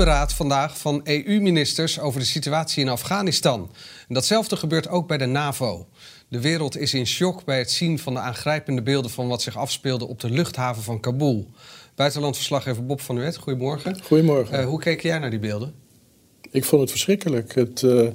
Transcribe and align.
Spoedberaad 0.00 0.34
vandaag 0.34 0.78
van 0.78 1.00
EU-ministers 1.04 1.98
over 1.98 2.20
de 2.20 2.26
situatie 2.26 2.82
in 2.82 2.88
Afghanistan. 2.88 3.70
En 4.08 4.14
datzelfde 4.14 4.56
gebeurt 4.56 4.88
ook 4.88 5.08
bij 5.08 5.18
de 5.18 5.26
NAVO. 5.26 5.86
De 6.28 6.40
wereld 6.40 6.76
is 6.76 6.94
in 6.94 7.06
shock 7.06 7.44
bij 7.44 7.58
het 7.58 7.70
zien 7.70 7.98
van 7.98 8.14
de 8.14 8.20
aangrijpende 8.20 8.82
beelden 8.82 9.10
van 9.10 9.28
wat 9.28 9.42
zich 9.42 9.56
afspeelde 9.56 10.08
op 10.08 10.20
de 10.20 10.30
luchthaven 10.30 10.82
van 10.82 11.00
Kabul. 11.00 11.46
Buitenlandverslaggever 11.94 12.86
Bob 12.86 13.00
van 13.00 13.16
Uwet, 13.16 13.36
goedemorgen. 13.36 14.02
Goedemorgen. 14.02 14.60
Uh, 14.60 14.66
hoe 14.66 14.80
keek 14.80 15.02
jij 15.02 15.18
naar 15.18 15.30
die 15.30 15.38
beelden? 15.38 15.74
Ik 16.50 16.64
vond 16.64 16.80
het 16.80 16.90
verschrikkelijk. 16.90 17.54
Het, 17.54 17.82
uh, 17.82 18.08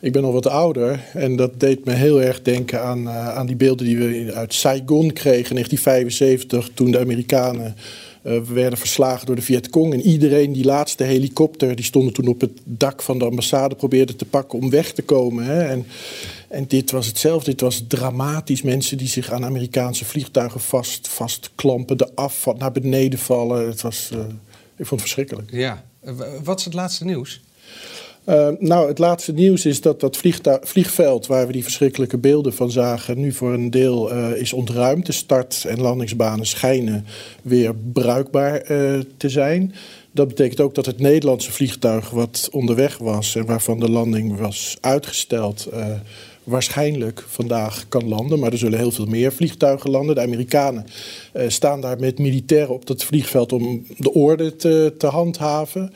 ik 0.00 0.12
ben 0.12 0.24
al 0.24 0.32
wat 0.32 0.46
ouder 0.46 1.04
en 1.12 1.36
dat 1.36 1.60
deed 1.60 1.84
me 1.84 1.92
heel 1.92 2.22
erg 2.22 2.42
denken 2.42 2.82
aan, 2.82 3.02
uh, 3.02 3.28
aan 3.28 3.46
die 3.46 3.56
beelden 3.56 3.86
die 3.86 3.98
we 3.98 4.32
uit 4.34 4.54
Saigon 4.54 5.12
kregen 5.12 5.56
in 5.56 5.64
1975 5.64 6.70
toen 6.74 6.90
de 6.90 7.00
Amerikanen 7.00 7.76
uh, 8.26 8.42
werden 8.42 8.78
verslagen 8.78 9.26
door 9.26 9.36
de 9.36 9.42
Vietcong. 9.42 9.92
En 9.92 10.00
iedereen, 10.00 10.52
die 10.52 10.64
laatste 10.64 11.04
helikopter, 11.04 11.76
die 11.76 11.84
stonden 11.84 12.12
toen 12.12 12.26
op 12.26 12.40
het 12.40 12.60
dak 12.64 13.02
van 13.02 13.18
de 13.18 13.24
ambassade, 13.24 13.74
probeerde 13.74 14.16
te 14.16 14.24
pakken 14.24 14.58
om 14.58 14.70
weg 14.70 14.92
te 14.92 15.02
komen. 15.02 15.44
Hè. 15.44 15.62
En, 15.62 15.86
en 16.48 16.66
dit 16.66 16.90
was 16.90 17.06
hetzelfde. 17.06 17.50
Dit 17.50 17.60
was 17.60 17.84
dramatisch. 17.88 18.62
Mensen 18.62 18.98
die 18.98 19.08
zich 19.08 19.30
aan 19.30 19.44
Amerikaanse 19.44 20.04
vliegtuigen 20.04 20.60
vast, 20.60 21.08
vastklampen, 21.08 21.96
de 21.96 22.14
af 22.14 22.46
naar 22.58 22.72
beneden 22.72 23.18
vallen. 23.18 23.66
Het 23.66 23.82
was, 23.82 24.10
uh, 24.12 24.18
ik 24.76 24.86
vond 24.86 24.90
het 24.90 25.00
verschrikkelijk. 25.00 25.50
Ja. 25.50 25.84
Wat 26.42 26.58
is 26.58 26.64
het 26.64 26.74
laatste 26.74 27.04
nieuws? 27.04 27.40
Uh, 28.28 28.48
nou, 28.58 28.88
het 28.88 28.98
laatste 28.98 29.32
nieuws 29.32 29.66
is 29.66 29.80
dat 29.80 30.00
dat 30.00 30.16
vliegveld 30.62 31.26
waar 31.26 31.46
we 31.46 31.52
die 31.52 31.62
verschrikkelijke 31.62 32.18
beelden 32.18 32.54
van 32.54 32.70
zagen, 32.70 33.20
nu 33.20 33.32
voor 33.32 33.52
een 33.52 33.70
deel 33.70 34.12
uh, 34.12 34.36
is 34.36 34.52
ontruimd. 34.52 35.06
De 35.06 35.12
start- 35.12 35.64
en 35.64 35.80
landingsbanen 35.80 36.46
schijnen 36.46 37.06
weer 37.42 37.74
bruikbaar 37.92 38.70
uh, 38.70 39.00
te 39.16 39.28
zijn. 39.28 39.74
Dat 40.12 40.28
betekent 40.28 40.60
ook 40.60 40.74
dat 40.74 40.86
het 40.86 40.98
Nederlandse 40.98 41.52
vliegtuig 41.52 42.10
wat 42.10 42.48
onderweg 42.52 42.98
was 42.98 43.36
en 43.36 43.46
waarvan 43.46 43.80
de 43.80 43.90
landing 43.90 44.38
was 44.38 44.76
uitgesteld, 44.80 45.68
waarschijnlijk 46.46 47.24
vandaag 47.28 47.84
kan 47.88 48.08
landen. 48.08 48.38
Maar 48.38 48.52
er 48.52 48.58
zullen 48.58 48.78
heel 48.78 48.90
veel 48.90 49.06
meer 49.06 49.32
vliegtuigen 49.32 49.90
landen. 49.90 50.14
De 50.14 50.20
Amerikanen 50.20 50.86
staan 51.48 51.80
daar 51.80 51.98
met 51.98 52.18
militairen 52.18 52.74
op 52.74 52.86
dat 52.86 53.04
vliegveld 53.04 53.52
om 53.52 53.86
de 53.96 54.12
orde 54.12 54.56
te, 54.56 54.94
te 54.98 55.06
handhaven. 55.06 55.92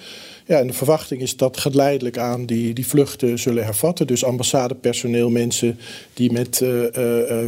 Ja, 0.47 0.59
en 0.59 0.67
de 0.67 0.73
verwachting 0.73 1.21
is 1.21 1.37
dat 1.37 1.59
geleidelijk 1.59 2.19
aan 2.19 2.47
die, 2.47 2.75
die 2.75 2.87
vluchten 2.87 3.39
zullen 3.39 3.65
hervatten. 3.65 4.07
Dus 4.07 4.25
ambassadepersoneel, 4.25 5.31
mensen 5.31 5.79
die 6.15 6.33
met 6.33 6.61
uh, 6.61 6.85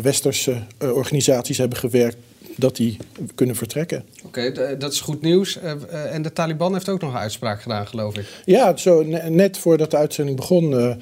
westerse 0.03 0.57
organisaties 0.79 1.59
hebben 1.59 1.79
gewerkt, 1.79 2.17
dat 2.57 2.77
die 2.77 2.97
kunnen 3.35 3.57
vertrekken. 3.57 4.05
Oké, 4.25 4.53
okay, 4.53 4.77
dat 4.77 4.93
is 4.93 5.01
goed 5.01 5.23
nieuws. 5.23 5.59
en 5.91 6.23
de 6.23 6.33
Taliban 6.33 6.73
heeft 6.73 6.89
ook 6.89 7.01
nog 7.01 7.13
een 7.13 7.19
uitspraak 7.19 7.63
gedaan, 7.63 7.87
geloof 7.87 8.17
ik. 8.17 8.27
Ja, 8.45 8.77
zo 8.77 9.03
net 9.29 9.59
voordat 9.59 9.91
de 9.91 9.97
uitzending 9.97 10.37
begon 10.37 10.97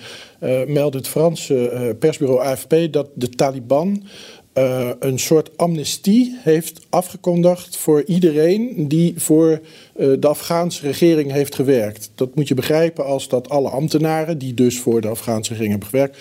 meldde 0.66 0.98
het 0.98 1.08
Franse 1.08 1.96
persbureau 1.98 2.40
AFP 2.40 2.74
dat 2.90 3.08
de 3.14 3.28
Taliban 3.28 4.02
uh, 4.54 4.90
een 4.98 5.18
soort 5.18 5.58
amnestie 5.58 6.38
heeft 6.42 6.86
afgekondigd 6.88 7.76
voor 7.76 8.04
iedereen 8.04 8.88
die 8.88 9.14
voor 9.16 9.60
uh, 9.96 10.12
de 10.20 10.28
Afghaanse 10.28 10.86
regering 10.86 11.32
heeft 11.32 11.54
gewerkt. 11.54 12.10
Dat 12.14 12.34
moet 12.34 12.48
je 12.48 12.54
begrijpen 12.54 13.04
als 13.04 13.28
dat 13.28 13.48
alle 13.48 13.68
ambtenaren 13.68 14.38
die 14.38 14.54
dus 14.54 14.78
voor 14.78 15.00
de 15.00 15.08
Afghaanse 15.08 15.50
regering 15.50 15.70
hebben 15.70 15.88
gewerkt, 15.88 16.18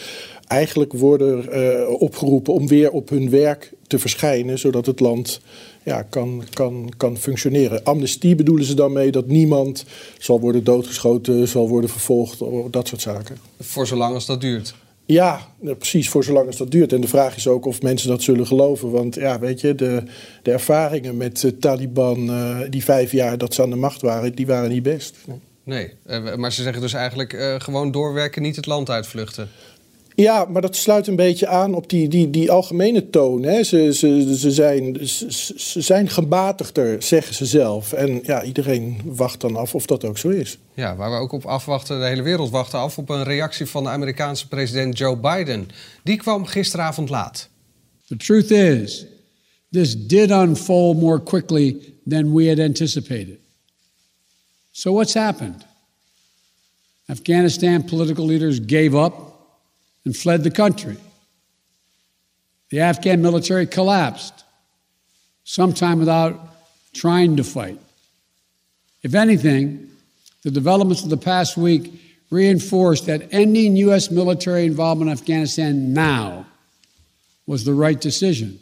eigenlijk 0.47 0.93
worden 0.93 1.45
uh, 1.51 2.01
opgeroepen 2.01 2.53
om 2.53 2.67
weer 2.67 2.91
op 2.91 3.09
hun 3.09 3.29
werk 3.29 3.71
te 3.87 3.99
verschijnen, 3.99 4.59
zodat 4.59 4.85
het 4.85 4.99
land 4.99 5.41
ja, 5.83 6.01
kan, 6.01 6.43
kan, 6.53 6.93
kan 6.97 7.17
functioneren. 7.17 7.83
Amnestie 7.83 8.35
bedoelen 8.35 8.65
ze 8.65 8.73
dan 8.73 8.93
mee 8.93 9.11
dat 9.11 9.27
niemand 9.27 9.85
zal 10.19 10.39
worden 10.39 10.63
doodgeschoten, 10.63 11.47
zal 11.47 11.69
worden 11.69 11.89
vervolgd, 11.89 12.39
dat 12.71 12.87
soort 12.87 13.01
zaken. 13.01 13.37
Voor 13.59 13.87
zolang 13.87 14.13
als 14.13 14.25
dat 14.25 14.41
duurt. 14.41 14.73
Ja, 15.11 15.47
precies, 15.59 16.09
voor 16.09 16.23
zolang 16.23 16.47
als 16.47 16.57
dat 16.57 16.71
duurt. 16.71 16.93
En 16.93 17.01
de 17.01 17.07
vraag 17.07 17.35
is 17.35 17.47
ook 17.47 17.65
of 17.65 17.81
mensen 17.81 18.09
dat 18.09 18.21
zullen 18.21 18.47
geloven. 18.47 18.91
Want 18.91 19.15
ja, 19.15 19.39
weet 19.39 19.61
je, 19.61 19.75
de, 19.75 20.03
de 20.43 20.51
ervaringen 20.51 21.17
met 21.17 21.41
de 21.41 21.57
Taliban, 21.57 22.29
uh, 22.29 22.59
die 22.69 22.83
vijf 22.83 23.11
jaar 23.11 23.37
dat 23.37 23.53
ze 23.53 23.61
aan 23.61 23.69
de 23.69 23.75
macht 23.75 24.01
waren, 24.01 24.35
die 24.35 24.47
waren 24.47 24.69
niet 24.69 24.83
best. 24.83 25.15
Nee, 25.63 25.93
uh, 26.07 26.35
maar 26.35 26.51
ze 26.51 26.63
zeggen 26.63 26.81
dus 26.81 26.93
eigenlijk 26.93 27.33
uh, 27.33 27.59
gewoon 27.59 27.91
doorwerken, 27.91 28.41
niet 28.41 28.55
het 28.55 28.65
land 28.65 28.89
uitvluchten. 28.89 29.49
Ja, 30.19 30.45
maar 30.45 30.61
dat 30.61 30.75
sluit 30.75 31.07
een 31.07 31.15
beetje 31.15 31.47
aan 31.47 31.73
op 31.73 31.89
die, 31.89 32.07
die, 32.07 32.29
die 32.29 32.51
algemene 32.51 33.09
toon. 33.09 33.43
Hè. 33.43 33.63
Ze, 33.63 33.93
ze, 33.93 34.35
ze, 34.37 34.51
zijn, 34.51 35.07
ze, 35.07 35.31
ze 35.57 35.81
zijn 35.81 36.09
gematigder, 36.09 37.03
zeggen 37.03 37.35
ze 37.35 37.45
zelf. 37.45 37.93
En 37.93 38.19
ja, 38.23 38.43
iedereen 38.43 39.01
wacht 39.05 39.41
dan 39.41 39.55
af 39.55 39.75
of 39.75 39.85
dat 39.85 40.05
ook 40.05 40.17
zo 40.17 40.29
is. 40.29 40.57
Ja, 40.73 40.95
waar 40.95 41.11
we 41.11 41.17
ook 41.17 41.31
op 41.31 41.45
afwachten, 41.45 41.99
de 41.99 42.05
hele 42.05 42.21
wereld 42.21 42.49
wacht 42.49 42.73
af 42.73 42.97
op 42.97 43.09
een 43.09 43.23
reactie 43.23 43.65
van 43.65 43.83
de 43.83 43.89
Amerikaanse 43.89 44.47
president 44.47 44.97
Joe 44.97 45.17
Biden. 45.17 45.67
Die 46.03 46.17
kwam 46.17 46.45
gisteravond 46.45 47.09
laat. 47.09 47.49
The 48.07 48.17
truth 48.17 48.51
is, 48.51 49.05
this 49.71 50.07
did 50.07 50.31
unfold 50.31 50.99
more 50.99 51.23
quickly 51.23 51.77
than 52.09 52.33
we 52.33 52.47
had 52.47 52.59
anticipated. 52.59 53.37
So 54.71 54.91
what's 54.91 55.13
happened? 55.13 55.65
Afghanistan 57.05 57.83
political 57.83 58.25
leaders 58.25 58.59
gave 58.65 58.97
up 58.97 59.28
and 60.09 60.17
fled 60.17 60.43
the 60.43 60.49
country. 60.49 60.97
The 62.71 62.79
Afghan 62.79 63.21
military 63.21 63.67
collapsed, 63.67 64.43
sometime 65.43 65.99
without 65.99 66.35
trying 66.93 67.37
to 67.37 67.43
fight. 67.43 67.79
If 69.03 69.13
anything, 69.13 69.91
the 70.41 70.49
developments 70.49 71.03
of 71.03 71.11
the 71.11 71.17
past 71.17 71.57
week 71.57 71.93
reinforced 72.31 73.05
that 73.05 73.31
ending 73.31 73.75
U.S. 73.75 74.09
military 74.09 74.65
involvement 74.65 75.11
in 75.11 75.13
Afghanistan 75.15 75.93
now 75.93 76.47
was 77.45 77.63
the 77.63 77.75
right 77.75 78.01
decision. 78.01 78.59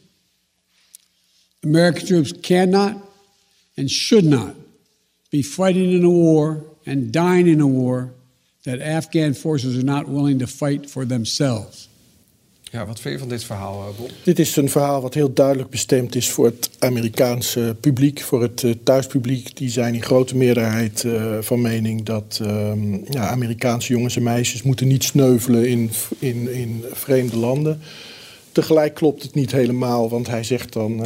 American 1.63 2.07
troops 2.07 2.33
cannot 2.33 2.97
and 3.77 3.89
should 3.89 4.25
not 4.25 4.53
be 5.31 5.41
fighting 5.41 5.93
in 5.93 6.03
a 6.03 6.09
war 6.09 6.65
and 6.85 7.13
dying 7.13 7.47
in 7.47 7.61
a 7.61 7.67
war 7.67 8.11
that 8.61 8.81
Afghan 8.81 9.33
forces 9.33 9.75
are 9.75 9.83
not 9.83 10.07
willing 10.07 10.39
to 10.39 10.45
fight 10.45 10.89
for 10.89 11.05
themselves. 11.05 11.89
Ja, 12.71 12.85
wat 12.85 12.99
vind 12.99 13.13
je 13.13 13.19
van 13.19 13.29
dit 13.29 13.43
verhaal, 13.43 13.87
eh, 13.87 13.99
Bob? 13.99 14.11
Dit 14.23 14.39
is 14.39 14.55
een 14.55 14.69
verhaal 14.69 15.01
wat 15.01 15.13
heel 15.13 15.33
duidelijk 15.33 15.69
bestemd 15.69 16.15
is 16.15 16.29
voor 16.29 16.45
het 16.45 16.69
Amerikaanse 16.79 17.75
publiek, 17.79 18.21
voor 18.21 18.41
het 18.41 18.63
uh, 18.63 18.73
thuispubliek. 18.83 19.57
Die 19.57 19.69
zijn 19.69 19.93
in 19.93 20.03
grote 20.03 20.35
meerderheid 20.35 21.03
uh, 21.03 21.37
van 21.41 21.61
mening 21.61 22.03
dat 22.03 22.39
uh, 22.41 22.71
ja, 23.09 23.29
Amerikaanse 23.29 23.93
jongens 23.93 24.15
en 24.15 24.23
meisjes 24.23 24.63
moeten 24.63 24.87
niet 24.87 25.03
sneuvelen 25.03 25.67
in, 25.67 25.89
in, 26.19 26.53
in 26.53 26.83
vreemde 26.91 27.37
landen. 27.37 27.79
Tegelijk 28.51 28.93
klopt 28.93 29.23
het 29.23 29.33
niet 29.33 29.51
helemaal, 29.51 30.09
want 30.09 30.27
hij 30.27 30.43
zegt 30.43 30.73
dan 30.73 31.05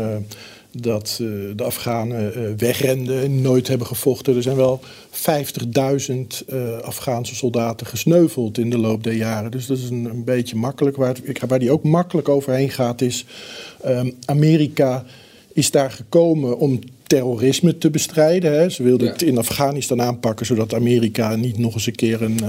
dat 0.72 1.18
uh, 1.22 1.52
de 1.56 1.64
Afghanen 1.64 2.34
uh, 2.38 2.50
wegrenden 2.58 3.22
en 3.22 3.42
nooit 3.42 3.68
hebben 3.68 3.88
gevochten. 3.88 4.36
Er 4.36 4.42
zijn 4.42 4.56
wel 4.56 4.80
50.000 5.12 6.14
uh, 6.54 6.78
Afghaanse 6.80 7.36
soldaten 7.36 7.88
gesneuveld 7.88 8.58
in 8.58 8.70
de 8.70 8.78
loop 8.78 9.04
der 9.04 9.14
jaren. 9.14 9.52
Dus 9.52 9.66
dat 9.66 9.78
is 9.78 9.90
een, 9.90 10.06
een 10.06 10.24
beetje 10.24 10.56
makkelijk. 10.56 10.98
Waar, 10.98 11.16
het, 11.24 11.40
waar 11.48 11.60
die 11.60 11.72
ook 11.72 11.84
makkelijk 11.84 12.30
overheen 12.30 12.70
gaat 12.70 13.02
is... 13.02 13.26
Um, 13.86 14.16
Amerika 14.26 15.06
is 15.54 15.72
daar 15.72 15.92
gekomen 15.92 16.58
om 16.58 16.80
terrorisme 17.08 17.78
te 17.78 17.90
bestrijden. 17.90 18.54
Hè. 18.54 18.70
Ze 18.70 18.84
wilden 18.84 19.08
ja. 19.08 19.14
het 19.14 19.22
in 19.22 19.38
Afghanistan 19.38 20.02
aanpakken... 20.02 20.46
zodat 20.46 20.74
Amerika 20.74 21.36
niet 21.36 21.58
nog 21.58 21.74
eens 21.74 21.86
een 21.86 21.96
keer 21.96 22.22
een... 22.22 22.40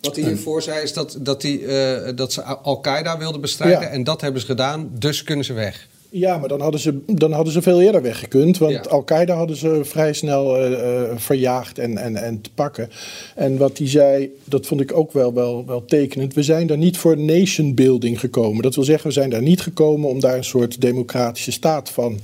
Wat 0.00 0.16
hij 0.16 0.24
hiervoor 0.24 0.62
zei 0.62 0.82
is 0.82 0.92
dat, 0.92 1.18
dat, 1.20 1.40
die, 1.40 1.66
dat 2.14 2.32
ze 2.32 2.42
Al-Qaeda 2.42 3.18
wilden 3.18 3.40
bestrijden... 3.40 3.80
Ja. 3.80 3.88
en 3.88 4.04
dat 4.04 4.20
hebben 4.20 4.40
ze 4.40 4.46
gedaan, 4.46 4.90
dus 4.98 5.22
kunnen 5.22 5.44
ze 5.44 5.52
weg. 5.52 5.88
Ja, 6.12 6.38
maar 6.38 6.48
dan 6.48 6.60
hadden 6.60 6.80
ze, 6.80 6.98
dan 7.06 7.32
hadden 7.32 7.52
ze 7.52 7.62
veel 7.62 7.80
eerder 7.80 8.02
weggekund. 8.02 8.58
Want 8.58 8.72
ja. 8.72 8.80
Al-Qaeda 8.80 9.34
hadden 9.34 9.56
ze 9.56 9.80
vrij 9.82 10.12
snel 10.12 10.64
uh, 10.64 10.70
uh, 10.70 11.02
verjaagd 11.16 11.78
en, 11.78 11.98
en, 11.98 12.16
en 12.16 12.40
te 12.40 12.50
pakken. 12.54 12.90
En 13.34 13.56
wat 13.56 13.78
hij 13.78 13.88
zei, 13.88 14.30
dat 14.44 14.66
vond 14.66 14.80
ik 14.80 14.96
ook 14.96 15.12
wel, 15.12 15.34
wel, 15.34 15.66
wel 15.66 15.84
tekenend. 15.84 16.34
We 16.34 16.42
zijn 16.42 16.66
daar 16.66 16.78
niet 16.78 16.98
voor 16.98 17.18
nation 17.18 17.74
building 17.74 18.20
gekomen. 18.20 18.62
Dat 18.62 18.74
wil 18.74 18.84
zeggen, 18.84 19.06
we 19.06 19.12
zijn 19.12 19.30
daar 19.30 19.42
niet 19.42 19.60
gekomen 19.60 20.08
om 20.08 20.20
daar 20.20 20.36
een 20.36 20.44
soort 20.44 20.80
democratische 20.80 21.52
staat 21.52 21.90
van 21.90 22.18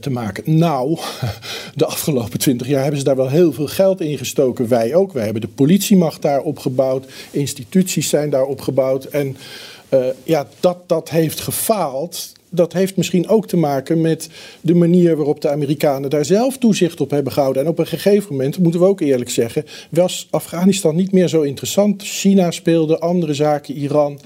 te 0.00 0.10
maken. 0.10 0.58
Nou, 0.58 0.98
de 1.74 1.86
afgelopen 1.86 2.38
twintig 2.38 2.66
jaar 2.66 2.80
hebben 2.80 2.98
ze 2.98 3.04
daar 3.04 3.16
wel 3.16 3.28
heel 3.28 3.52
veel 3.52 3.66
geld 3.66 4.00
in 4.00 4.18
gestoken. 4.18 4.68
Wij 4.68 4.94
ook. 4.94 5.12
Wij 5.12 5.24
hebben 5.24 5.42
de 5.42 5.48
politiemacht 5.48 6.22
daar 6.22 6.40
opgebouwd. 6.40 7.06
Instituties 7.30 8.08
zijn 8.08 8.30
daar 8.30 8.44
opgebouwd. 8.44 9.04
En 9.04 9.36
ja, 10.22 10.48
dat, 10.60 10.78
dat 10.86 11.10
heeft 11.10 11.40
gefaald 11.40 12.32
dat 12.56 12.72
heeft 12.72 12.96
misschien 12.96 13.28
ook 13.28 13.46
te 13.46 13.56
maken 13.56 14.00
met 14.00 14.28
de 14.60 14.74
manier 14.74 15.16
waarop 15.16 15.40
de 15.40 15.50
Amerikanen 15.50 16.10
daar 16.10 16.24
zelf 16.24 16.58
toezicht 16.58 17.00
op 17.00 17.10
hebben 17.10 17.32
gehouden. 17.32 17.62
En 17.62 17.68
op 17.68 17.78
een 17.78 17.86
gegeven 17.86 18.32
moment, 18.32 18.58
moeten 18.58 18.80
we 18.80 18.86
ook 18.86 19.00
eerlijk 19.00 19.30
zeggen, 19.30 19.64
was 19.90 20.28
Afghanistan 20.30 20.96
niet 20.96 21.12
meer 21.12 21.28
zo 21.28 21.42
interessant. 21.42 22.02
China 22.02 22.50
speelde 22.50 22.98
andere 22.98 23.34
zaken, 23.34 23.74
Iran. 23.74 24.20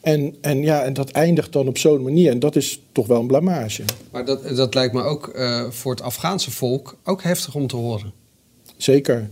En, 0.00 0.34
en, 0.40 0.62
ja, 0.62 0.82
en 0.82 0.92
dat 0.92 1.10
eindigt 1.10 1.52
dan 1.52 1.68
op 1.68 1.78
zo'n 1.78 2.02
manier. 2.02 2.30
En 2.30 2.38
dat 2.38 2.56
is 2.56 2.80
toch 2.92 3.06
wel 3.06 3.20
een 3.20 3.26
blamage. 3.26 3.82
Maar 4.10 4.24
dat, 4.24 4.56
dat 4.56 4.74
lijkt 4.74 4.94
me 4.94 5.02
ook 5.02 5.32
uh, 5.34 5.70
voor 5.70 5.92
het 5.92 6.02
Afghaanse 6.02 6.50
volk 6.50 6.96
ook 7.04 7.22
heftig 7.22 7.54
om 7.54 7.66
te 7.66 7.76
horen. 7.76 8.12
Zeker. 8.76 9.30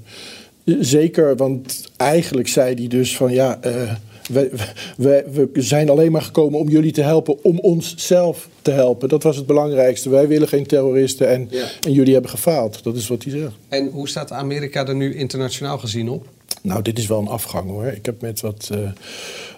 Zeker, 0.65 1.37
want 1.37 1.91
eigenlijk 1.97 2.49
zei 2.49 2.75
hij 2.75 2.89
dus 2.89 3.17
van 3.17 3.33
ja. 3.33 3.59
Uh, 3.65 3.93
we, 4.33 4.51
we, 4.97 5.49
we, 5.53 5.63
zijn 5.63 5.91
alleen 5.91 6.13
maar 6.13 6.23
gekomen 6.23 6.59
om 6.59 6.69
jullie 6.69 6.93
te 6.93 7.03
helpen, 7.03 7.45
om 7.45 7.59
onszelf 7.59 8.49
te 8.63 8.71
helpen. 8.71 9.09
Dat 9.09 9.23
was 9.23 9.37
het 9.37 9.47
belangrijkste. 9.47 10.09
Wij 10.09 10.29
willen 10.29 10.49
geen 10.49 10.67
terroristen 10.67 11.29
en, 11.29 11.51
en 11.81 11.93
jullie 11.93 12.13
hebben 12.13 12.31
gefaald. 12.31 12.83
Dat 12.83 12.97
is 12.97 13.09
wat 13.09 13.23
hij 13.23 13.33
zegt. 13.33 13.53
En 13.69 13.89
hoe 13.89 14.09
staat 14.09 14.33
Amerika 14.33 14.87
er 14.87 14.95
nu 14.95 15.15
internationaal 15.15 15.79
gezien 15.79 16.09
op? 16.09 16.27
Nou, 16.63 16.83
dit 16.83 16.99
is 16.99 17.07
wel 17.07 17.19
een 17.19 17.29
afgang 17.29 17.71
hoor. 17.71 17.87
Ik 17.87 18.07
heb 18.07 18.21
met 18.21 18.41
wat, 18.41 18.71
uh, 18.73 18.91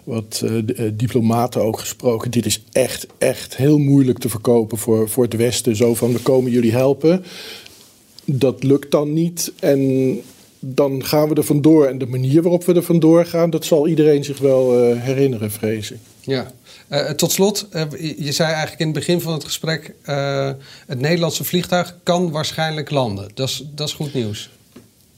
wat 0.05 0.43
uh, 0.45 0.63
diplomaten 0.93 1.63
ook 1.63 1.79
gesproken. 1.79 2.31
Dit 2.31 2.47
is 2.47 2.63
echt, 2.73 3.07
echt 3.19 3.57
heel 3.57 3.79
moeilijk 3.79 4.19
te 4.19 4.29
verkopen 4.29 4.79
voor, 4.79 5.09
voor 5.09 5.25
het 5.25 5.37
Westen. 5.37 5.77
Zo 5.77 5.95
van, 5.95 6.13
we 6.13 6.19
komen 6.19 6.51
jullie 6.51 6.73
helpen. 6.73 7.25
Dat 8.25 8.63
lukt 8.63 8.91
dan 8.91 9.13
niet. 9.13 9.53
En 9.61 10.21
dan 10.65 11.05
gaan 11.05 11.29
we 11.29 11.35
er 11.35 11.45
vandoor. 11.45 11.87
En 11.87 11.99
de 11.99 12.07
manier 12.07 12.43
waarop 12.43 12.65
we 12.65 12.75
er 12.75 12.83
vandoor 12.83 13.27
gaan, 13.27 13.51
dat 13.51 13.65
zal 13.65 13.89
iedereen 13.89 14.25
zich 14.25 14.39
wel 14.39 14.91
uh, 14.91 15.03
herinneren, 15.03 15.51
vrees 15.51 15.91
ik. 15.91 15.99
Ja. 16.21 16.53
Uh, 16.91 17.11
tot 17.11 17.33
slot, 17.33 17.69
uh, 17.73 17.83
je 18.19 18.33
zei 18.33 18.49
eigenlijk 18.49 18.81
in 18.81 18.87
het 18.87 18.95
begin 18.95 19.21
van 19.21 19.33
het 19.33 19.45
gesprek... 19.45 19.95
het 20.87 21.01
Nederlandse 21.01 21.45
vliegtuig 21.45 21.97
kan 22.03 22.31
waarschijnlijk 22.31 22.91
landen. 22.91 23.29
Dat 23.35 23.49
is, 23.49 23.65
dat 23.75 23.89
is 23.89 23.95
goed 23.95 24.15
nieuws. 24.15 24.51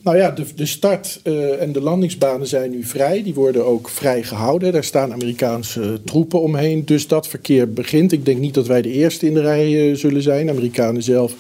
Nou 0.02 0.16
ja, 0.16 0.30
de, 0.30 0.44
de 0.54 0.66
start 0.66 1.20
en 1.60 1.72
de 1.72 1.80
landingsbanen 1.80 2.46
zijn 2.46 2.70
nu 2.70 2.84
vrij. 2.84 3.22
Die 3.22 3.34
worden 3.34 3.66
ook 3.66 3.88
vrij 3.88 4.22
gehouden. 4.22 4.72
Daar 4.72 4.84
staan 4.84 5.12
Amerikaanse 5.12 6.00
troepen 6.04 6.40
omheen. 6.40 6.84
Dus 6.84 7.06
dat 7.06 7.28
verkeer 7.28 7.72
begint. 7.72 8.12
Ik 8.12 8.24
denk 8.24 8.38
niet 8.38 8.54
dat 8.54 8.66
wij 8.66 8.82
de 8.82 8.92
eerste 8.92 9.26
in 9.26 9.34
de 9.34 9.40
rij 9.40 9.94
zullen 9.94 10.22
zijn. 10.22 10.50
Amerikanen 10.50 11.02
zelf 11.02 11.34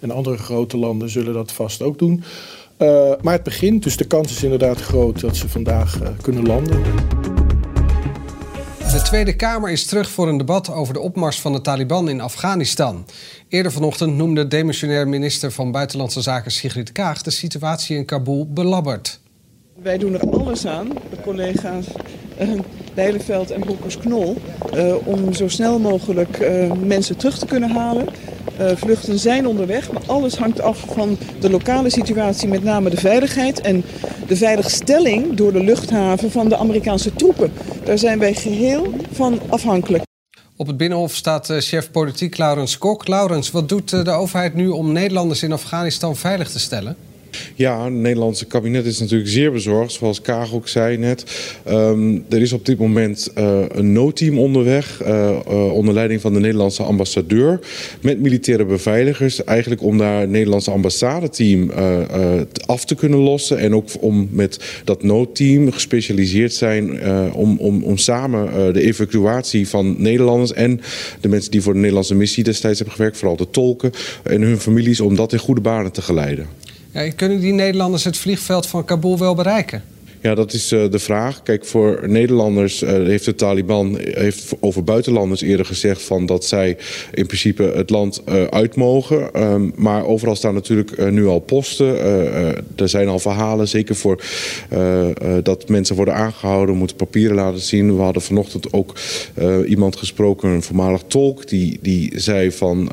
en 0.00 0.10
andere 0.10 0.36
grote 0.36 0.76
landen 0.76 1.10
zullen 1.10 1.34
dat 1.34 1.52
vast 1.52 1.82
ook 1.82 1.98
doen. 1.98 2.22
Uh, 2.82 3.12
maar 3.20 3.32
het 3.32 3.42
begint, 3.42 3.82
dus 3.82 3.96
de 3.96 4.04
kans 4.04 4.32
is 4.32 4.42
inderdaad 4.42 4.80
groot 4.80 5.20
dat 5.20 5.36
ze 5.36 5.48
vandaag 5.48 6.00
uh, 6.02 6.08
kunnen 6.22 6.46
landen. 6.46 6.82
De 8.92 9.02
Tweede 9.02 9.36
Kamer 9.36 9.70
is 9.70 9.86
terug 9.86 10.10
voor 10.10 10.28
een 10.28 10.36
debat 10.36 10.72
over 10.72 10.94
de 10.94 11.00
opmars 11.00 11.40
van 11.40 11.52
de 11.52 11.60
Taliban 11.60 12.08
in 12.08 12.20
Afghanistan. 12.20 13.06
Eerder 13.48 13.72
vanochtend 13.72 14.16
noemde 14.16 14.48
demissionair 14.48 15.08
minister 15.08 15.52
van 15.52 15.70
Buitenlandse 15.70 16.20
Zaken 16.20 16.50
Sigrid 16.50 16.92
Kaag 16.92 17.22
de 17.22 17.30
situatie 17.30 17.96
in 17.96 18.04
Kabul 18.04 18.46
belabberd. 18.52 19.20
Wij 19.82 19.98
doen 19.98 20.14
er 20.14 20.30
alles 20.30 20.66
aan, 20.66 20.88
de 20.88 21.20
collega's 21.22 21.86
uh, 22.40 22.58
Leilenveld 22.94 23.50
en 23.50 23.60
Broekers-Knol, 23.60 24.36
uh, 24.74 24.94
om 25.04 25.32
zo 25.32 25.48
snel 25.48 25.78
mogelijk 25.78 26.40
uh, 26.40 26.72
mensen 26.72 27.16
terug 27.16 27.38
te 27.38 27.46
kunnen 27.46 27.70
halen. 27.70 28.06
Uh, 28.60 28.70
vluchten 28.76 29.18
zijn 29.18 29.46
onderweg, 29.46 29.92
maar 29.92 30.02
alles 30.06 30.36
hangt 30.36 30.60
af 30.60 30.84
van 30.92 31.18
de 31.40 31.50
lokale 31.50 31.90
situatie, 31.90 32.48
met 32.48 32.62
name 32.62 32.90
de 32.90 32.96
veiligheid 32.96 33.60
en 33.60 33.84
de 34.26 34.36
veiligstelling 34.36 35.34
door 35.34 35.52
de 35.52 35.64
luchthaven 35.64 36.30
van 36.30 36.48
de 36.48 36.56
Amerikaanse 36.56 37.12
troepen. 37.12 37.52
Daar 37.84 37.98
zijn 37.98 38.18
wij 38.18 38.34
geheel 38.34 38.94
van 39.12 39.40
afhankelijk. 39.48 40.02
Op 40.56 40.66
het 40.66 40.76
Binnenhof 40.76 41.14
staat 41.14 41.46
chef 41.58 41.90
politiek 41.90 42.38
Laurens 42.38 42.78
Kok. 42.78 43.08
Laurens, 43.08 43.50
wat 43.50 43.68
doet 43.68 44.04
de 44.04 44.10
overheid 44.10 44.54
nu 44.54 44.68
om 44.68 44.92
Nederlanders 44.92 45.42
in 45.42 45.52
Afghanistan 45.52 46.16
veilig 46.16 46.50
te 46.50 46.58
stellen? 46.58 46.96
Ja, 47.54 47.84
het 47.84 47.92
Nederlandse 47.92 48.46
kabinet 48.46 48.86
is 48.86 48.98
natuurlijk 48.98 49.30
zeer 49.30 49.52
bezorgd, 49.52 49.92
zoals 49.92 50.20
Kaag 50.20 50.54
ook 50.54 50.68
zei 50.68 50.96
net. 50.96 51.24
Um, 51.68 52.24
er 52.28 52.40
is 52.40 52.52
op 52.52 52.66
dit 52.66 52.78
moment 52.78 53.30
uh, 53.38 53.64
een 53.68 53.92
noodteam 53.92 54.38
onderweg, 54.38 55.02
uh, 55.02 55.30
uh, 55.48 55.72
onder 55.72 55.94
leiding 55.94 56.20
van 56.20 56.32
de 56.32 56.40
Nederlandse 56.40 56.82
ambassadeur, 56.82 57.60
met 58.02 58.20
militaire 58.20 58.64
beveiligers, 58.64 59.44
eigenlijk 59.44 59.82
om 59.82 59.98
daar 59.98 60.20
het 60.20 60.30
Nederlandse 60.30 60.70
ambassadeteam 60.70 61.70
af 62.66 62.84
te 62.84 62.94
kunnen 62.94 63.18
lossen 63.18 63.58
en 63.58 63.74
ook 63.74 63.88
om 64.00 64.28
met 64.30 64.60
dat 64.84 65.02
noodteam 65.02 65.72
gespecialiseerd 65.72 66.54
zijn 66.54 67.02
om, 67.32 67.58
om, 67.58 67.82
om 67.82 67.96
samen 67.96 68.72
de 68.72 68.82
evacuatie 68.82 69.68
van 69.68 69.94
Nederlanders 69.98 70.52
en 70.52 70.80
de 71.20 71.28
mensen 71.28 71.50
die 71.50 71.62
voor 71.62 71.72
de 71.72 71.78
Nederlandse 71.78 72.14
missie 72.14 72.44
destijds 72.44 72.78
hebben 72.78 72.96
gewerkt, 72.96 73.18
vooral 73.18 73.36
de 73.36 73.50
tolken 73.50 73.92
en 74.22 74.42
hun 74.42 74.58
families, 74.58 75.00
om 75.00 75.14
dat 75.14 75.32
in 75.32 75.38
goede 75.38 75.60
banen 75.60 75.92
te 75.92 76.02
geleiden. 76.02 76.46
Ja, 76.92 77.12
kunnen 77.12 77.40
die 77.40 77.52
Nederlanders 77.52 78.04
het 78.04 78.16
vliegveld 78.16 78.66
van 78.66 78.84
Kabul 78.84 79.18
wel 79.18 79.34
bereiken? 79.34 79.82
Ja, 80.22 80.34
dat 80.34 80.52
is 80.52 80.72
uh, 80.72 80.90
de 80.90 80.98
vraag. 80.98 81.42
Kijk, 81.42 81.64
voor 81.64 82.00
Nederlanders 82.06 82.82
uh, 82.82 82.90
heeft 82.90 83.24
de 83.24 83.34
Taliban 83.34 83.98
heeft 84.00 84.52
over 84.60 84.84
buitenlanders 84.84 85.40
eerder 85.40 85.66
gezegd 85.66 86.02
van 86.02 86.26
dat 86.26 86.44
zij 86.44 86.76
in 87.12 87.26
principe 87.26 87.62
het 87.62 87.90
land 87.90 88.22
uh, 88.28 88.44
uit 88.44 88.76
mogen. 88.76 89.42
Um, 89.42 89.72
maar 89.76 90.06
overal 90.06 90.36
staan 90.36 90.54
natuurlijk 90.54 91.10
nu 91.10 91.26
al 91.26 91.38
posten. 91.38 91.98
er 92.76 92.88
zijn 92.88 93.08
al 93.08 93.18
verhalen, 93.18 93.68
zeker 93.68 93.94
voor 93.94 94.22
dat 95.42 95.68
mensen 95.68 95.96
worden 95.96 96.14
aangehouden, 96.14 96.76
moeten 96.76 96.96
papieren 96.96 97.36
laten 97.36 97.60
zien. 97.60 97.96
We 97.96 98.02
hadden 98.02 98.22
vanochtend 98.22 98.72
ook 98.72 98.94
iemand 99.66 99.96
gesproken, 99.96 100.48
een 100.48 100.62
voormalig 100.62 101.02
tolk, 101.06 101.48
die, 101.48 101.78
die 101.82 102.12
zei 102.20 102.52
van, 102.52 102.90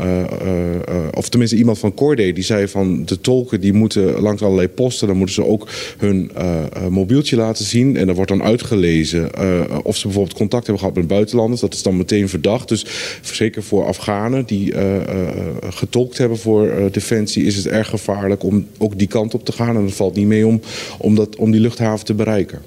of 1.13 1.29
tenminste 1.29 1.57
iemand 1.57 1.79
van 1.79 1.93
Corde, 1.93 2.33
die 2.33 2.43
zei 2.43 2.67
van 2.67 3.05
de 3.05 3.21
tolken 3.21 3.61
die 3.61 3.73
moeten 3.73 4.21
langs 4.21 4.41
allerlei 4.41 4.67
posten, 4.67 5.07
dan 5.07 5.17
moeten 5.17 5.35
ze 5.35 5.45
ook 5.45 5.67
hun 5.97 6.31
mobiel 6.89 7.16
laten 7.25 7.65
zien. 7.65 7.97
En 7.97 8.07
er 8.07 8.15
wordt 8.15 8.31
dan 8.31 8.43
uitgelezen 8.43 9.29
uh, 9.39 9.61
of 9.83 9.97
ze 9.97 10.03
bijvoorbeeld 10.03 10.37
contact 10.37 10.65
hebben 10.65 10.83
gehad 10.83 10.97
met 10.97 11.07
buitenlanders. 11.07 11.61
Dat 11.61 11.73
is 11.73 11.83
dan 11.83 11.97
meteen 11.97 12.29
verdacht. 12.29 12.69
Dus 12.69 12.85
zeker 13.21 13.63
voor 13.63 13.85
Afghanen 13.85 14.45
die 14.45 14.73
uh, 14.73 14.81
getolkt 15.69 16.17
hebben 16.17 16.37
voor 16.37 16.89
Defensie... 16.91 17.45
is 17.45 17.55
het 17.55 17.67
erg 17.67 17.89
gevaarlijk 17.89 18.43
om 18.43 18.67
ook 18.77 18.97
die 18.97 19.07
kant 19.07 19.33
op 19.33 19.45
te 19.45 19.51
gaan. 19.51 19.75
En 19.75 19.83
dat 19.83 19.93
valt 19.93 20.15
niet 20.15 20.27
mee 20.27 20.47
om, 20.47 20.61
om, 20.97 21.15
dat, 21.15 21.35
om 21.35 21.51
die 21.51 21.61
luchthaven 21.61 22.05
te 22.05 22.13
bereiken. 22.13 22.61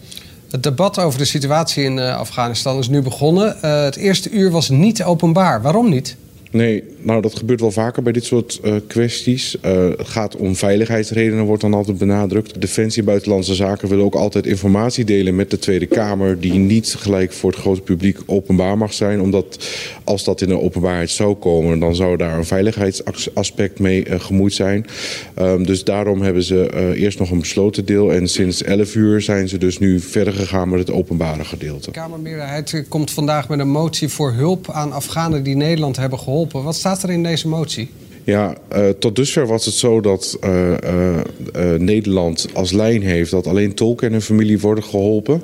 Het 0.50 0.62
debat 0.62 0.98
over 0.98 1.18
de 1.18 1.24
situatie 1.24 1.84
in 1.84 1.98
Afghanistan 1.98 2.78
is 2.78 2.88
nu 2.88 3.02
begonnen. 3.02 3.56
het 3.60 3.96
eerste 3.96 4.30
uur 4.30 4.50
was 4.50 4.68
niet 4.68 5.02
openbaar. 5.02 5.62
Waarom 5.62 5.88
niet? 5.88 6.16
Nee, 6.52 6.84
nou 6.98 7.22
dat 7.22 7.34
gebeurt 7.34 7.60
wel 7.60 7.70
vaker 7.70 8.02
bij 8.02 8.12
dit 8.12 8.24
soort 8.24 8.60
uh, 8.64 8.74
kwesties. 8.86 9.56
Uh, 9.64 9.88
het 9.96 10.08
gaat 10.08 10.36
om 10.36 10.56
veiligheidsredenen, 10.56 11.44
wordt 11.44 11.62
dan 11.62 11.74
altijd 11.74 11.98
benadrukt. 11.98 12.60
Defensie 12.60 13.00
en 13.00 13.06
Buitenlandse 13.06 13.54
Zaken 13.54 13.88
willen 13.88 14.04
ook 14.04 14.14
altijd 14.14 14.46
informatie 14.46 15.04
delen 15.04 15.36
met 15.36 15.50
de 15.50 15.58
Tweede 15.58 15.86
Kamer... 15.86 16.40
die 16.40 16.52
niet 16.52 16.94
gelijk 16.98 17.32
voor 17.32 17.50
het 17.50 17.60
grote 17.60 17.80
publiek 17.80 18.18
openbaar 18.26 18.78
mag 18.78 18.92
zijn. 18.92 19.20
Omdat 19.20 19.68
als 20.04 20.24
dat 20.24 20.40
in 20.40 20.48
de 20.48 20.60
openbaarheid 20.60 21.10
zou 21.10 21.34
komen... 21.34 21.78
dan 21.78 21.94
zou 21.94 22.16
daar 22.16 22.38
een 22.38 22.44
veiligheidsaspect 22.44 23.78
mee 23.78 24.06
uh, 24.06 24.20
gemoeid 24.20 24.52
zijn. 24.52 24.86
Um, 25.38 25.66
dus 25.66 25.84
daarom 25.84 26.22
hebben 26.22 26.42
ze 26.42 26.92
eerst 26.96 27.18
nog 27.18 27.30
een 27.30 27.38
besloten 27.38 27.84
deel... 27.84 28.12
en 28.12 28.28
sinds 28.28 28.62
11 28.62 28.94
uur 28.94 29.20
zijn 29.20 29.48
ze 29.48 29.58
dus 29.58 29.78
nu 29.78 30.00
verder 30.00 30.32
gegaan 30.32 30.68
met 30.68 30.78
het 30.78 30.90
openbare 30.90 31.44
gedeelte. 31.44 31.86
De 31.86 31.90
Kamermeerderheid 31.90 32.84
komt 32.88 33.10
vandaag 33.10 33.48
met 33.48 33.58
een 33.58 33.70
motie 33.70 34.08
voor 34.08 34.32
hulp 34.32 34.70
aan 34.70 34.92
Afghanen 34.92 35.42
die 35.42 35.56
Nederland 35.56 35.96
hebben 35.96 36.18
geholpen 36.18 36.38
wat 36.48 36.74
staat 36.74 37.02
er 37.02 37.10
in 37.10 37.22
deze 37.22 37.48
motie? 37.48 37.88
Ja, 38.24 38.54
uh, 38.76 38.88
tot 38.88 39.16
dusver 39.16 39.46
was 39.46 39.64
het 39.64 39.74
zo 39.74 40.00
dat 40.00 40.38
uh, 40.44 40.70
uh, 40.70 41.18
Nederland 41.78 42.46
als 42.52 42.72
lijn 42.72 43.02
heeft 43.02 43.30
dat 43.30 43.46
alleen 43.46 43.74
tolken 43.74 44.06
en 44.06 44.12
hun 44.12 44.22
familie 44.22 44.60
worden 44.60 44.84
geholpen. 44.84 45.42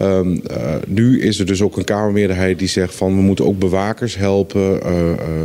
Um, 0.00 0.42
nu 0.86 1.22
is 1.22 1.38
er 1.38 1.46
dus 1.46 1.62
ook 1.62 1.76
een 1.76 1.84
Kamermeerderheid 1.84 2.58
die 2.58 2.68
zegt 2.68 2.94
van 2.94 3.16
we 3.16 3.22
moeten 3.22 3.46
ook 3.46 3.58
bewakers 3.58 4.16
helpen. 4.16 4.78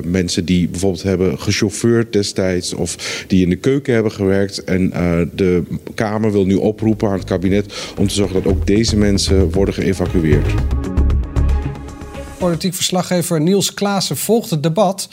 mensen 0.06 0.46
die 0.46 0.68
bijvoorbeeld 0.68 1.04
hebben 1.04 1.40
gechauffeurd 1.40 2.14
destijds 2.14 2.74
of 2.74 3.24
die 3.28 3.44
in 3.44 3.50
de 3.50 3.56
keuken 3.56 3.94
hebben 3.94 4.12
gewerkt. 4.12 4.64
En 4.64 4.90
de 5.36 5.64
Kamer 5.94 6.32
wil 6.32 6.46
nu 6.46 6.56
oproepen 6.56 7.08
aan 7.08 7.18
het 7.18 7.28
kabinet 7.28 7.74
om 8.00 8.08
te 8.08 8.14
zorgen 8.14 8.44
dat 8.44 8.52
ook 8.52 8.68
deze 8.68 8.98
mensen 8.98 9.52
worden 9.52 9.74
geëvacueerd. 9.74 10.54
Politiek 12.40 12.74
verslaggever 12.74 13.42
Niels 13.42 13.74
Klaassen 13.74 14.18
volgt 14.18 14.50
het 14.50 14.64
debat. 14.64 15.10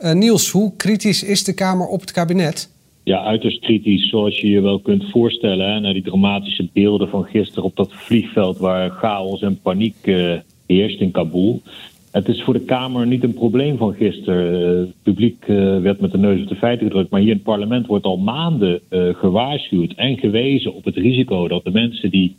Uh, 0.00 0.12
Niels, 0.12 0.50
hoe 0.50 0.76
kritisch 0.76 1.22
is 1.22 1.44
de 1.44 1.54
Kamer 1.54 1.86
op 1.86 2.00
het 2.00 2.12
kabinet? 2.12 2.72
Ja, 3.04 3.22
uiterst 3.22 3.60
kritisch, 3.60 4.08
zoals 4.08 4.40
je 4.40 4.48
je 4.48 4.60
wel 4.60 4.80
kunt 4.80 5.10
voorstellen. 5.10 5.82
Naar 5.82 5.92
die 5.92 6.02
dramatische 6.02 6.68
beelden 6.72 7.08
van 7.08 7.24
gisteren 7.24 7.64
op 7.64 7.76
dat 7.76 7.92
vliegveld 7.92 8.58
waar 8.58 8.90
chaos 8.90 9.42
en 9.42 9.60
paniek 9.62 9.96
uh, 10.02 10.34
heerst 10.66 11.00
in 11.00 11.10
Kabul. 11.10 11.62
Het 12.10 12.28
is 12.28 12.42
voor 12.42 12.54
de 12.54 12.64
Kamer 12.64 13.06
niet 13.06 13.22
een 13.22 13.34
probleem 13.34 13.76
van 13.76 13.94
gisteren. 13.94 14.60
Uh, 14.60 14.78
het 14.78 15.02
publiek 15.02 15.44
werd 15.82 16.00
met 16.00 16.12
de 16.12 16.18
neus 16.18 16.42
op 16.42 16.48
de 16.48 16.54
feiten 16.54 16.86
gedrukt. 16.86 17.10
Maar 17.10 17.20
hier 17.20 17.30
in 17.30 17.36
het 17.36 17.44
parlement 17.44 17.86
wordt 17.86 18.04
al 18.04 18.16
maanden 18.16 18.80
gewaarschuwd 18.90 19.92
en 19.92 20.18
gewezen 20.18 20.74
op 20.74 20.84
het 20.84 20.96
risico 20.96 21.48
dat 21.48 21.64
de 21.64 21.70
mensen 21.70 22.10
die 22.10 22.36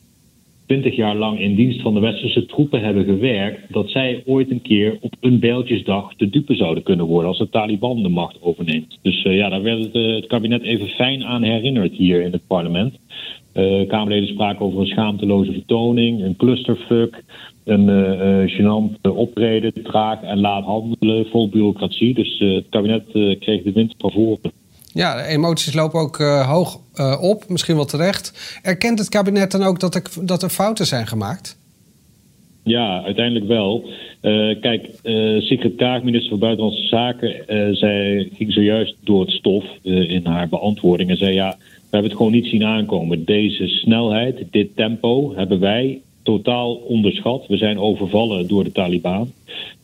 twintig 0.69 0.95
jaar 0.95 1.15
lang 1.15 1.39
in 1.39 1.55
dienst 1.55 1.81
van 1.81 1.93
de 1.93 1.99
westerse 1.99 2.45
troepen 2.45 2.81
hebben 2.81 3.05
gewerkt, 3.05 3.73
dat 3.73 3.89
zij 3.89 4.23
ooit 4.25 4.51
een 4.51 4.61
keer 4.61 4.97
op 5.01 5.13
een 5.19 5.39
bijltjesdag 5.39 6.15
de 6.15 6.29
dupe 6.29 6.55
zouden 6.55 6.83
kunnen 6.83 7.05
worden 7.05 7.29
als 7.29 7.37
de 7.37 7.49
Taliban 7.49 8.03
de 8.03 8.09
macht 8.09 8.37
overneemt. 8.41 8.97
Dus 9.01 9.21
ja, 9.21 9.49
daar 9.49 9.61
werd 9.61 9.83
het, 9.83 9.93
het, 9.93 10.27
kabinet 10.27 10.61
even 10.61 10.87
fijn 10.87 11.23
aan 11.23 11.43
herinnerd 11.43 11.93
hier 11.93 12.21
in 12.21 12.31
het 12.31 12.47
parlement. 12.47 12.93
Kamerleden 13.87 14.27
spraken 14.27 14.65
over 14.65 14.79
een 14.79 14.87
schaamteloze 14.87 15.51
vertoning, 15.51 16.23
een 16.23 16.35
clusterfuck 16.35 17.23
een 17.63 18.49
gênant 18.49 19.01
optreden, 19.01 19.83
traag 19.83 20.21
en 20.21 20.39
laat 20.39 20.63
handelen, 20.63 21.25
vol 21.25 21.49
bureaucratie. 21.49 22.13
Dus 22.13 22.39
het 22.39 22.69
kabinet 22.69 23.03
kreeg 23.39 23.63
de 23.63 23.71
wind 23.71 23.93
van 23.97 24.11
voren. 24.11 24.58
Ja, 24.93 25.15
de 25.15 25.23
emoties 25.23 25.73
lopen 25.73 25.99
ook 25.99 26.17
hoog 26.45 26.79
op, 27.21 27.49
misschien 27.49 27.75
wel 27.75 27.85
terecht. 27.85 28.59
Erkent 28.61 28.99
het 28.99 29.09
kabinet 29.09 29.51
dan 29.51 29.63
ook 29.63 29.79
dat 29.79 29.95
er, 29.95 30.03
dat 30.21 30.43
er 30.43 30.49
fouten 30.49 30.85
zijn 30.85 31.07
gemaakt? 31.07 31.57
Ja, 32.63 33.03
uiteindelijk 33.03 33.47
wel. 33.47 33.89
kijk, 34.61 34.89
Sigrid 35.39 35.75
Kaag, 35.75 36.03
minister 36.03 36.29
van 36.29 36.39
Buitenlandse 36.39 36.87
Zaken, 36.87 37.43
zij 37.75 38.29
ging 38.33 38.53
zojuist 38.53 38.95
door 39.03 39.21
het 39.21 39.31
stof 39.31 39.65
in 39.83 40.25
haar 40.25 40.49
beantwoording 40.49 41.09
en 41.09 41.17
zei 41.17 41.33
ja, 41.33 41.57
we 41.89 41.95
hebben 41.95 42.11
het 42.11 42.19
gewoon 42.19 42.41
niet 42.41 42.51
zien 42.51 42.65
aankomen. 42.65 43.25
Deze 43.25 43.67
snelheid, 43.67 44.43
dit 44.51 44.75
tempo 44.75 45.33
hebben 45.35 45.59
wij 45.59 46.01
totaal 46.23 46.75
onderschat. 46.75 47.47
We 47.47 47.57
zijn 47.57 47.79
overvallen 47.79 48.47
door 48.47 48.63
de 48.63 48.71
Taliban. 48.71 49.31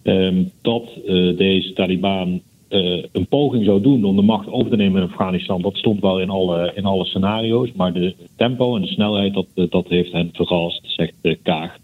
Ehm, 0.01 0.43
dat 0.61 0.83
uh, 1.05 1.37
deze 1.37 1.73
Taliban 1.73 2.41
uh, 2.69 3.03
een 3.11 3.27
poging 3.27 3.65
zou 3.65 3.81
doen 3.81 4.03
om 4.03 4.15
de 4.15 4.21
macht 4.21 4.49
over 4.49 4.69
te 4.69 4.75
nemen 4.75 5.01
in 5.01 5.07
Afghanistan, 5.07 5.61
dat 5.61 5.75
stond 5.75 6.01
wel 6.01 6.19
in 6.19 6.29
alle, 6.29 6.71
in 6.75 6.85
alle 6.85 7.05
scenario's. 7.05 7.71
Maar 7.71 7.93
de 7.93 8.15
tempo 8.35 8.75
en 8.75 8.81
de 8.81 8.87
snelheid, 8.87 9.33
dat, 9.33 9.47
eh, 9.55 9.65
dat 9.69 9.87
heeft 9.87 10.11
hen 10.11 10.29
verrast, 10.33 10.81
zegt 10.83 11.13
Kaag. 11.43 11.77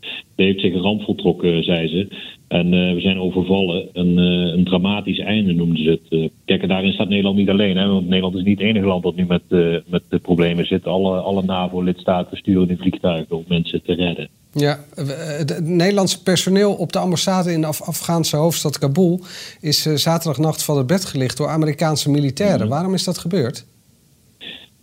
Heeft 0.43 0.61
zich 0.61 0.73
een 0.73 0.81
ramp 0.81 1.01
voltrokken, 1.01 1.63
zei 1.63 1.87
ze. 1.87 2.07
En 2.47 2.73
uh, 2.73 2.93
we 2.93 2.99
zijn 2.99 3.19
overvallen. 3.19 3.89
Een, 3.93 4.17
uh, 4.17 4.53
een, 4.53 4.63
dramatisch 4.63 5.19
einde 5.19 5.53
noemden 5.53 5.83
ze 5.83 5.89
het. 5.89 6.19
Uh, 6.21 6.29
kijk, 6.45 6.67
daarin 6.67 6.93
staat 6.93 7.09
Nederland 7.09 7.37
niet 7.37 7.49
alleen. 7.49 7.77
Hè, 7.77 7.87
want 7.87 8.07
Nederland 8.07 8.35
is 8.35 8.43
niet 8.43 8.59
het 8.59 8.67
enige 8.67 8.85
land 8.85 9.03
dat 9.03 9.15
nu 9.15 9.25
met, 9.25 9.41
met 9.85 10.03
de 10.09 10.19
problemen 10.19 10.65
zit. 10.65 10.87
Alle, 10.87 11.19
alle 11.19 11.43
NAVO-lidstaten 11.43 12.37
sturen 12.37 12.69
in 12.69 12.77
vliegtuigen 12.77 13.37
om 13.37 13.43
mensen 13.47 13.83
te 13.83 13.93
redden. 13.93 14.29
Ja, 14.53 14.79
het 14.95 15.59
Nederlandse 15.63 16.23
personeel 16.23 16.73
op 16.73 16.93
de 16.93 16.99
ambassade 16.99 17.51
in 17.51 17.61
de 17.61 17.67
Af 17.67 17.81
Afghaanse 17.81 18.35
hoofdstad 18.35 18.77
Kabul 18.77 19.19
is 19.61 19.81
zaterdagnacht 19.81 20.63
van 20.63 20.77
het 20.77 20.87
bed 20.87 21.05
gelicht 21.05 21.37
door 21.37 21.47
Amerikaanse 21.47 22.09
militairen. 22.09 22.59
Mhm. 22.59 22.69
Waarom 22.69 22.93
is 22.93 23.03
dat 23.03 23.17
gebeurd? 23.17 23.65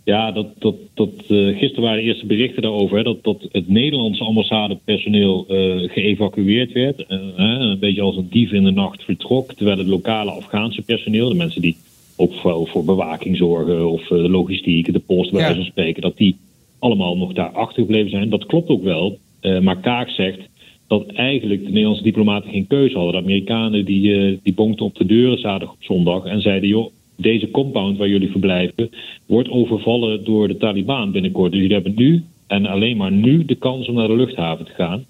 Ja, 0.09 0.31
dat, 0.31 0.47
dat, 0.59 0.75
dat, 0.93 1.09
uh, 1.27 1.57
gisteren 1.57 1.83
waren 1.83 1.99
de 1.99 2.07
eerste 2.07 2.25
berichten 2.25 2.61
daarover. 2.61 2.97
Hè, 2.97 3.03
dat, 3.03 3.23
dat 3.23 3.47
het 3.51 3.67
Nederlandse 3.67 4.23
ambassadepersoneel 4.23 5.45
uh, 5.49 5.89
geëvacueerd 5.89 6.71
werd. 6.71 7.05
Uh, 7.09 7.17
een 7.37 7.79
beetje 7.79 8.01
als 8.01 8.15
een 8.15 8.27
dief 8.29 8.51
in 8.51 8.63
de 8.63 8.71
nacht 8.71 9.03
vertrok. 9.03 9.53
Terwijl 9.53 9.77
het 9.77 9.87
lokale 9.87 10.31
Afghaanse 10.31 10.81
personeel, 10.81 11.29
de 11.29 11.35
mensen 11.35 11.61
die 11.61 11.77
ook 12.15 12.33
voor, 12.33 12.67
voor 12.67 12.85
bewaking 12.85 13.37
zorgen. 13.37 13.89
of 13.89 14.07
de 14.07 14.29
logistiek, 14.29 14.93
de 14.93 14.99
post, 14.99 15.31
bij 15.31 15.41
wijze 15.41 15.55
van 15.55 15.65
spreken. 15.65 16.01
dat 16.01 16.17
die 16.17 16.37
allemaal 16.79 17.17
nog 17.17 17.33
daar 17.33 17.51
achtergebleven 17.51 18.09
zijn. 18.09 18.29
Dat 18.29 18.45
klopt 18.45 18.69
ook 18.69 18.83
wel. 18.83 19.17
maar 19.61 19.79
Kaak 19.79 20.09
zegt 20.09 20.39
dat 20.87 21.05
eigenlijk 21.05 21.61
de 21.61 21.69
Nederlandse 21.69 22.03
diplomaten 22.03 22.49
geen 22.49 22.67
keuze 22.67 22.95
hadden. 22.95 23.13
De 23.13 23.27
Amerikanen 23.27 23.85
die, 23.85 24.39
die 24.43 24.53
bonkten 24.53 24.85
op 24.85 24.95
de 24.95 25.05
deuren 25.05 25.39
zaterdag 25.39 25.71
op 25.71 25.83
zondag 25.83 26.25
en 26.25 26.41
zeiden: 26.41 26.69
joh 26.69 26.91
deze 27.21 27.51
compound 27.51 27.97
waar 27.97 28.09
jullie 28.09 28.31
verblijven 28.31 28.89
wordt 29.25 29.49
overvallen 29.49 30.23
door 30.23 30.47
de 30.47 30.57
Taliban 30.57 31.11
binnenkort. 31.11 31.51
Dus 31.51 31.61
jullie 31.61 31.75
hebben 31.75 31.95
nu 31.95 32.23
en 32.47 32.65
alleen 32.65 32.97
maar 32.97 33.11
nu 33.11 33.45
de 33.45 33.55
kans 33.55 33.87
om 33.87 33.95
naar 33.95 34.07
de 34.07 34.15
luchthaven 34.15 34.65
te 34.65 34.71
gaan. 34.71 35.05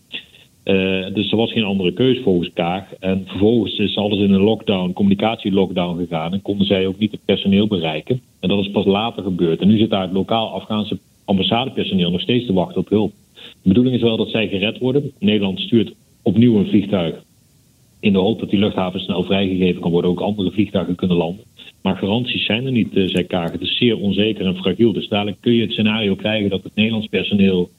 Uh, 0.66 1.14
dus 1.14 1.32
er 1.32 1.38
was 1.38 1.52
geen 1.52 1.64
andere 1.64 1.94
keus 1.94 2.20
volgens 2.24 2.54
Kaag. 2.54 2.94
En 3.00 3.24
vervolgens 3.26 3.78
is 3.78 3.98
alles 3.98 4.20
in 4.20 4.32
een 4.32 4.42
lockdown, 4.42 4.94
communicatie-lockdown 4.94 5.98
gegaan. 5.98 6.34
En 6.34 6.42
konden 6.42 6.68
zij 6.68 6.88
ook 6.88 7.00
niet 7.00 7.12
het 7.12 7.26
personeel 7.26 7.68
bereiken. 7.68 8.22
En 8.40 8.50
dat 8.50 8.60
is 8.60 8.72
pas 8.72 8.86
later 8.86 9.24
gebeurd. 9.24 9.62
En 9.62 9.68
nu 9.68 9.78
zit 9.78 9.90
daar 9.90 10.02
het 10.02 10.12
lokaal 10.12 10.54
Afghaanse 10.54 10.98
ambassadepersoneel 11.26 12.12
nog 12.12 12.22
steeds 12.22 12.46
te 12.46 12.54
wachten 12.54 12.82
op 12.82 12.90
hulp. 12.90 13.14
De 13.34 13.68
bedoeling 13.68 13.96
is 13.96 14.02
wel 14.02 14.18
dat 14.18 14.30
zij 14.30 14.48
gered 14.48 14.78
worden. 14.78 15.12
Nederland 15.20 15.60
stuurt 15.60 15.94
opnieuw 16.22 16.58
een 16.58 16.68
vliegtuig. 16.68 17.24
In 18.00 18.14
de 18.14 18.20
hoop 18.20 18.40
dat 18.40 18.50
die 18.50 18.60
luchthaven 18.60 19.00
snel 19.00 19.24
vrijgegeven 19.24 19.82
kan 19.82 19.92
worden. 19.92 20.12
Ook 20.12 20.20
andere 20.20 20.52
vliegtuigen 20.52 20.96
kunnen 20.96 21.18
landen. 21.18 21.44
Maar 21.82 21.96
garanties 21.96 22.46
zijn 22.46 22.66
er 22.66 22.72
niet, 22.72 22.96
uh, 22.96 23.08
zei 23.08 23.24
Kaag. 23.24 23.52
Het 23.52 23.62
is 23.62 23.78
zeer 23.78 23.98
onzeker 23.98 24.46
en 24.46 24.56
fragiel. 24.56 24.94
Dus 24.94 25.08
dadelijk 25.08 25.38
kun 25.40 25.54
je 25.54 25.62
het 25.62 25.72
scenario 25.72 26.16
krijgen 26.16 26.50
dat 26.50 26.64
het 26.64 26.76
Nederlands 26.76 27.08
personeel 27.08 27.70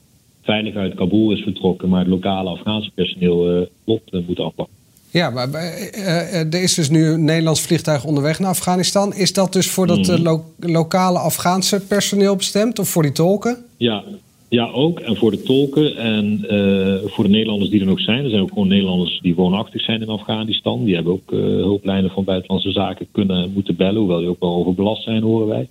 veilig 0.42 0.74
uit 0.74 0.94
Kabul 0.94 1.32
is 1.32 1.42
vertrokken, 1.42 1.88
maar 1.88 2.00
het 2.00 2.08
lokale 2.08 2.50
Afghaanse 2.50 2.90
personeel 2.94 3.56
uh, 3.56 3.66
lot 3.84 4.26
moet 4.26 4.40
afpakken. 4.40 4.78
Ja, 5.10 5.30
maar 5.30 5.52
er 5.52 6.62
is 6.62 6.74
dus 6.74 6.90
nu 6.90 7.06
een 7.06 7.24
Nederlands 7.24 7.60
vliegtuig 7.60 8.04
onderweg 8.04 8.38
naar 8.38 8.48
Afghanistan. 8.48 9.14
Is 9.14 9.32
dat 9.32 9.52
dus 9.52 9.70
voor 9.70 9.86
dat 9.86 10.06
mhm. 10.06 10.22
lo 10.22 10.44
lokale 10.58 11.18
Afghaanse 11.18 11.80
personeel 11.86 12.36
bestemd 12.36 12.78
of 12.78 12.88
voor 12.88 13.02
die 13.02 13.12
tolken? 13.12 13.64
Ja, 13.76 14.04
ja, 14.50 14.70
ook. 14.70 15.00
En 15.00 15.16
voor 15.16 15.30
de 15.30 15.42
tolken 15.42 15.96
en 15.96 16.46
uh, 16.50 17.10
voor 17.10 17.24
de 17.24 17.30
Nederlanders 17.30 17.70
die 17.70 17.80
er 17.80 17.86
nog 17.86 18.00
zijn. 18.00 18.24
Er 18.24 18.30
zijn 18.30 18.42
ook 18.42 18.48
gewoon 18.48 18.68
Nederlanders 18.68 19.20
die 19.20 19.34
woonachtig 19.34 19.82
zijn 19.82 20.00
in 20.00 20.08
Afghanistan. 20.08 20.84
Die 20.84 20.94
hebben 20.94 21.12
ook 21.12 21.32
uh, 21.32 21.40
hulplijnen 21.40 22.10
van 22.10 22.24
buitenlandse 22.24 22.70
zaken 22.70 23.06
kunnen 23.12 23.52
moeten 23.52 23.76
bellen. 23.76 24.00
Hoewel 24.00 24.18
die 24.18 24.28
ook 24.28 24.40
wel 24.40 24.54
overbelast 24.54 25.02
zijn, 25.02 25.22
horen 25.22 25.46
wij. 25.46 25.68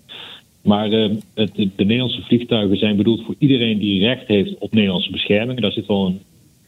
Maar 0.62 0.92
uh, 0.92 1.10
het, 1.34 1.56
de 1.56 1.70
Nederlandse 1.76 2.22
vliegtuigen 2.22 2.78
zijn 2.78 2.98
bedoeld 2.98 3.24
voor 3.26 3.36
iedereen 3.38 3.78
die 3.78 4.00
recht 4.00 4.28
heeft 4.28 4.58
op 4.58 4.74
Nederlandse 4.74 5.12
bescherming. 5.12 5.60
Daar 5.60 5.72
zit 5.72 5.88
wel 5.88 6.06
een, 6.06 6.20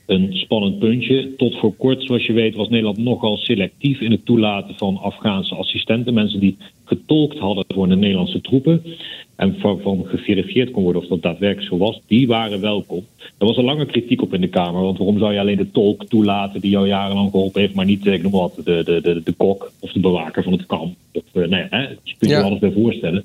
een 0.06 0.30
spannend 0.34 0.80
puntje. 0.80 1.36
Tot 1.36 1.56
voor 1.56 1.74
kort, 1.75 2.03
zoals 2.03 2.25
je 2.25 2.34
weet, 2.34 2.56
was 2.56 2.70
Nederland 2.70 2.98
nogal 2.98 3.38
selectief 3.38 4.00
in 4.00 4.12
het 4.12 4.25
toelaten 4.25 4.75
van 4.75 4.98
Afghaanse 4.98 5.56
assistenten. 5.56 6.13
Mensen 6.13 6.39
die 6.39 6.58
getolkt 6.92 7.38
hadden 7.38 7.66
voor 7.68 7.88
de 7.88 7.96
Nederlandse 7.96 8.42
troepen 8.42 8.84
en 9.36 9.56
van, 9.60 10.06
geverifieerd 10.06 10.72
kon 10.72 10.84
worden 10.84 11.02
of 11.02 11.08
dat 11.08 11.22
daadwerkelijk 11.22 11.70
zo 11.70 11.78
was, 11.78 12.02
die 12.08 12.28
waren 12.28 12.62
welkom. 12.62 13.06
Er 13.38 13.46
was 13.46 13.58
een 13.58 13.64
lange 13.64 13.86
kritiek 13.86 14.22
op 14.22 14.34
in 14.34 14.42
de 14.42 14.48
Kamer, 14.48 14.82
want 14.82 14.98
waarom 14.98 15.18
zou 15.18 15.34
je 15.34 15.40
alleen 15.40 15.58
de 15.58 15.72
tolk 15.72 16.06
toelaten 16.06 16.62
die 16.62 16.72
jou 16.72 16.88
jarenlang 16.88 17.32
geholpen 17.32 17.62
heeft, 17.62 17.74
maar 17.74 17.86
niet, 17.86 18.06
ik 18.06 18.22
noem 18.22 18.32
wat, 18.32 18.62
de, 18.64 18.82
de, 18.84 19.02
de, 19.02 19.22
de 19.24 19.32
kok 19.32 19.72
of 19.80 19.92
de 19.92 20.00
bewaker 20.00 20.44
van 20.44 20.52
het 20.52 20.66
kamp. 20.66 20.96
Of, 21.14 21.24
uh, 21.34 21.48
nee, 21.48 21.66
hè, 21.70 21.82
je 21.82 22.16
kunt 22.18 22.32
je 22.32 22.42
alles 22.42 22.60
bij 22.60 22.72
voorstellen. 22.72 23.24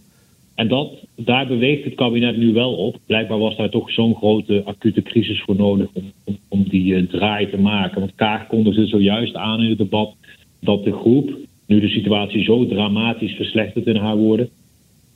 En 0.55 0.69
dat, 0.69 0.93
daar 1.17 1.47
beweegt 1.47 1.85
het 1.85 1.95
kabinet 1.95 2.37
nu 2.37 2.53
wel 2.53 2.73
op. 2.73 2.97
Blijkbaar 3.07 3.39
was 3.39 3.57
daar 3.57 3.71
toch 3.71 3.91
zo'n 3.91 4.15
grote 4.15 4.63
acute 4.65 5.03
crisis 5.03 5.43
voor 5.43 5.57
nodig 5.57 5.89
om, 5.93 6.13
om, 6.25 6.39
om 6.49 6.65
die 6.69 6.95
uh, 6.95 7.09
draai 7.09 7.51
te 7.51 7.59
maken. 7.59 8.01
Want 8.01 8.15
Kaag 8.15 8.47
kondigde 8.47 8.87
zojuist 8.87 9.35
aan 9.35 9.63
in 9.63 9.69
het 9.69 9.79
debat 9.79 10.15
dat 10.61 10.85
de 10.85 10.93
groep, 10.93 11.37
nu 11.67 11.81
de 11.81 11.89
situatie 11.89 12.45
zo 12.45 12.67
dramatisch 12.67 13.33
verslechtert 13.33 13.87
in 13.87 13.97
haar 13.97 14.17
woorden, 14.17 14.49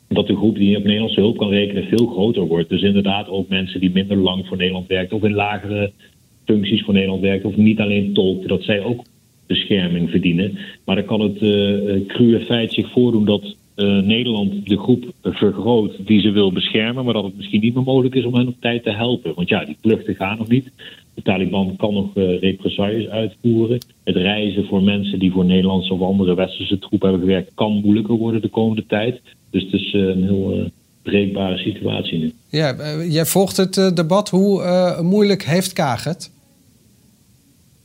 dat 0.09 0.27
de 0.27 0.37
groep 0.37 0.57
die 0.57 0.77
op 0.77 0.85
Nederlandse 0.85 1.21
hulp 1.21 1.37
kan 1.37 1.49
rekenen 1.49 1.85
veel 1.85 2.07
groter 2.07 2.47
wordt. 2.47 2.69
Dus 2.69 2.83
inderdaad 2.83 3.29
ook 3.29 3.49
mensen 3.49 3.81
die 3.81 3.91
minder 3.91 4.17
lang 4.17 4.47
voor 4.47 4.57
Nederland 4.57 4.87
werken 4.87 5.17
of 5.17 5.23
in 5.23 5.35
lagere 5.35 5.93
functies 6.45 6.83
voor 6.83 6.95
Nederland 6.95 7.21
werken 7.21 7.49
of 7.49 7.57
niet 7.57 7.81
alleen 7.81 8.13
tolken, 8.13 8.49
dat 8.49 8.63
zij 8.63 8.83
ook 8.83 9.05
bescherming 9.47 10.11
verdienen. 10.11 10.59
Maar 10.85 10.97
dan 10.97 11.05
kan 11.05 11.21
het 11.21 11.43
uh, 11.43 12.45
feit 12.45 12.73
zich 12.73 12.91
voordoen 12.91 13.25
dat 13.25 13.57
uh, 13.83 14.03
Nederland 14.03 14.69
de 14.69 14.79
groep 14.79 15.05
vergroot 15.23 16.07
die 16.07 16.21
ze 16.21 16.31
wil 16.31 16.53
beschermen, 16.53 17.05
maar 17.05 17.15
dat 17.15 17.25
het 17.25 17.37
misschien 17.37 17.61
niet 17.61 17.75
meer 17.75 17.83
mogelijk 17.83 18.15
is 18.15 18.25
om 18.25 18.35
hen 18.35 18.49
op 18.49 18.61
tijd 18.61 18.83
te 18.83 18.91
helpen. 18.91 19.35
Want 19.35 19.49
ja, 19.49 19.65
die 19.65 19.77
vluchten 19.81 20.15
gaan 20.15 20.39
nog 20.39 20.49
niet. 20.49 20.71
De 21.15 21.23
Taliban 21.23 21.77
kan 21.77 21.95
nog 21.95 22.17
uh, 22.17 22.41
represailles 22.41 23.09
uitvoeren. 23.09 23.79
Het 24.05 24.17
reizen 24.17 24.67
voor 24.67 24.83
mensen 24.83 25.19
die 25.19 25.33
voor 25.33 25.45
Nederlandse 25.45 25.95
of 25.95 26.01
andere 26.01 26.35
westerse 26.35 26.79
troepen 26.79 27.09
hebben 27.09 27.27
gewerkt 27.27 27.51
kan 27.55 27.73
moeilijker 27.73 28.15
worden 28.15 28.41
de 28.41 28.49
komende 28.49 28.87
tijd. 28.87 29.21
Dus 29.51 29.63
het 29.63 29.73
is 29.73 29.95
eh, 29.95 30.01
een 30.01 30.23
heel 30.23 30.71
breekbare 31.03 31.59
situatie 31.59 32.19
nu. 32.19 32.33
Ja, 32.51 32.77
jij 33.09 33.27
volgt 33.27 33.57
het 33.57 33.93
debat. 33.95 34.29
Hoe 34.29 34.99
moeilijk 35.03 35.45
heeft 35.45 35.73
Kaag? 35.73 36.05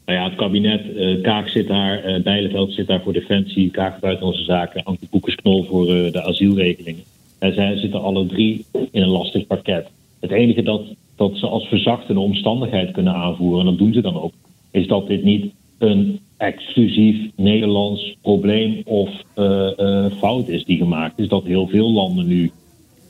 Nou 0.06 0.20
ja, 0.20 0.24
het 0.24 0.36
kabinet, 0.36 0.82
Kaag 1.22 1.50
zit 1.50 1.68
daar, 1.68 2.10
uh, 2.10 2.24
Bijleveld 2.24 2.74
zit 2.74 2.88
daar 2.88 3.02
voor 3.02 3.14
Defensie, 3.14 3.72
Kaag 3.72 4.00
Buitenlandse 4.00 4.44
Zaken, 4.44 4.84
Anke 4.84 5.06
Boekers-Knol 5.10 5.64
voor 5.64 5.86
de 5.86 6.24
asielregelingen. 6.24 7.04
En 7.40 7.54
zij 7.54 7.78
zitten 7.78 8.02
alle 8.02 8.26
drie 8.26 8.66
in 8.92 9.02
een 9.02 9.10
lastig 9.10 9.48
pakket. 9.48 9.88
Het 10.20 10.32
enige 10.32 10.62
dat, 10.62 10.82
dat 11.16 11.38
ze 11.38 11.48
als 11.48 11.68
verzachtende 11.68 12.22
omstandigheid 12.22 12.92
kunnen 12.92 13.14
aanvoeren, 13.14 13.60
en 13.60 13.66
dat 13.66 13.78
doen 13.78 13.94
ze 13.94 14.02
dan 14.02 14.22
ook, 14.22 14.34
is 14.72 14.88
dat 14.88 15.08
dit 15.08 15.24
niet 15.24 15.54
een 15.78 16.20
exclusief 16.38 17.18
Nederlands 17.36 18.16
probleem 18.22 18.82
of 18.86 19.10
uh, 19.36 19.70
uh, 19.78 20.06
fout 20.18 20.48
is 20.48 20.66
die 20.66 20.78
gemaakt 20.78 21.20
is. 21.20 21.28
Dat 21.28 21.44
heel 21.44 21.68
veel 21.68 21.92
landen 21.92 22.28
nu 22.28 22.52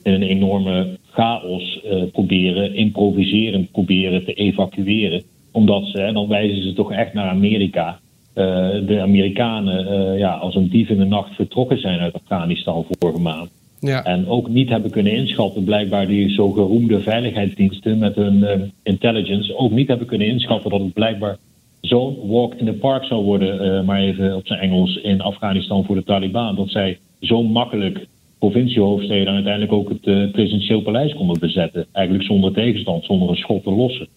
in 0.03 0.13
een 0.13 0.23
enorme 0.23 0.97
chaos 1.11 1.81
uh, 1.85 2.03
proberen, 2.11 2.75
improviserend 2.75 3.71
proberen 3.71 4.25
te 4.25 4.33
evacueren. 4.33 5.23
Omdat 5.55 5.85
ze, 5.85 6.01
en 6.01 6.13
dan 6.13 6.27
wijzen 6.27 6.63
ze 6.63 6.73
toch 6.73 6.91
echt 6.91 7.13
naar 7.13 7.29
Amerika, 7.29 7.99
de 8.33 8.97
Amerikanen 9.01 10.17
ja, 10.17 10.33
als 10.33 10.55
een 10.55 10.69
dief 10.69 10.89
in 10.89 10.97
de 10.97 11.05
nacht 11.05 11.35
vertrokken 11.35 11.79
zijn 11.79 11.99
uit 11.99 12.13
Afghanistan 12.13 12.85
vorige 12.99 13.19
maand. 13.19 13.49
Ja. 13.79 14.03
En 14.03 14.27
ook 14.27 14.49
niet 14.49 14.69
hebben 14.69 14.91
kunnen 14.91 15.13
inschatten, 15.13 15.63
blijkbaar 15.63 16.07
die 16.07 16.29
zogeroemde 16.29 16.99
veiligheidsdiensten 16.99 17.97
met 17.97 18.15
hun 18.15 18.45
intelligence, 18.83 19.57
ook 19.57 19.71
niet 19.71 19.87
hebben 19.87 20.07
kunnen 20.07 20.27
inschatten 20.27 20.69
dat 20.69 20.79
het 20.79 20.93
blijkbaar 20.93 21.37
zo'n 21.81 22.17
walk 22.27 22.53
in 22.53 22.65
the 22.65 22.73
park 22.73 23.03
zou 23.03 23.23
worden, 23.23 23.85
maar 23.85 23.99
even 23.99 24.35
op 24.35 24.47
zijn 24.47 24.59
Engels, 24.59 24.95
in 24.95 25.21
Afghanistan 25.21 25.85
voor 25.85 25.95
de 25.95 26.03
Taliban. 26.03 26.55
Dat 26.55 26.69
zij 26.69 26.97
zo 27.19 27.43
makkelijk 27.43 28.07
provinciehoofdsteden 28.39 29.33
uiteindelijk 29.33 29.73
ook 29.73 29.89
het 29.89 30.05
uh, 30.05 30.31
presidentieel 30.31 30.81
paleis 30.81 31.13
konden 31.13 31.39
bezetten. 31.39 31.85
Eigenlijk 31.91 32.25
zonder 32.25 32.53
tegenstand, 32.53 33.05
zonder 33.05 33.29
een 33.29 33.35
schot 33.35 33.63
te 33.63 33.71
lossen. 33.71 34.07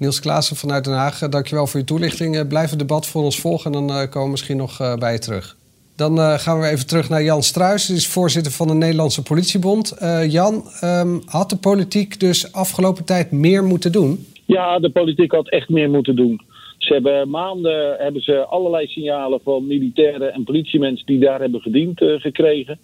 Niels 0.00 0.20
Klaassen 0.20 0.56
vanuit 0.56 0.84
Den 0.84 0.94
Haag, 0.94 1.22
eh, 1.22 1.28
dankjewel 1.28 1.66
voor 1.66 1.80
je 1.80 1.86
toelichting. 1.86 2.36
Eh, 2.36 2.48
blijf 2.48 2.70
het 2.70 2.78
debat 2.78 3.06
voor 3.06 3.22
ons 3.22 3.40
volgen 3.40 3.74
en 3.74 3.86
dan 3.86 4.08
komen 4.08 4.24
we 4.24 4.30
misschien 4.30 4.56
nog 4.56 4.96
bij 4.98 5.12
je 5.12 5.18
terug. 5.18 5.56
Dan 5.96 6.18
gaan 6.38 6.60
we 6.60 6.66
even 6.66 6.86
terug 6.86 7.08
naar 7.08 7.22
Jan 7.22 7.42
Struijs, 7.42 7.86
die 7.86 7.96
is 7.96 8.08
voorzitter 8.08 8.52
van 8.52 8.68
de 8.68 8.74
Nederlandse 8.74 9.22
Politiebond. 9.22 9.96
Jan, 10.28 10.64
ehm, 10.80 11.18
had 11.24 11.50
de 11.50 11.56
politiek 11.56 12.20
dus 12.20 12.52
afgelopen 12.52 13.04
tijd 13.04 13.30
meer 13.30 13.64
moeten 13.64 13.92
doen? 13.92 14.26
Ja, 14.46 14.78
de 14.78 14.90
politiek 14.90 15.32
had 15.32 15.48
echt 15.48 15.68
meer 15.68 15.90
moeten 15.90 16.16
doen. 16.16 16.40
Ze 16.78 16.92
hebben 16.92 17.30
maanden 17.30 17.96
hebben 17.98 18.22
ze 18.22 18.44
allerlei 18.44 18.86
signalen 18.86 19.40
van 19.44 19.66
militairen 19.66 20.32
en 20.32 20.44
politiemensen 20.44 21.06
die 21.06 21.18
daar 21.18 21.40
hebben 21.40 21.60
gediend 21.60 21.98
gekregen. 21.98 22.78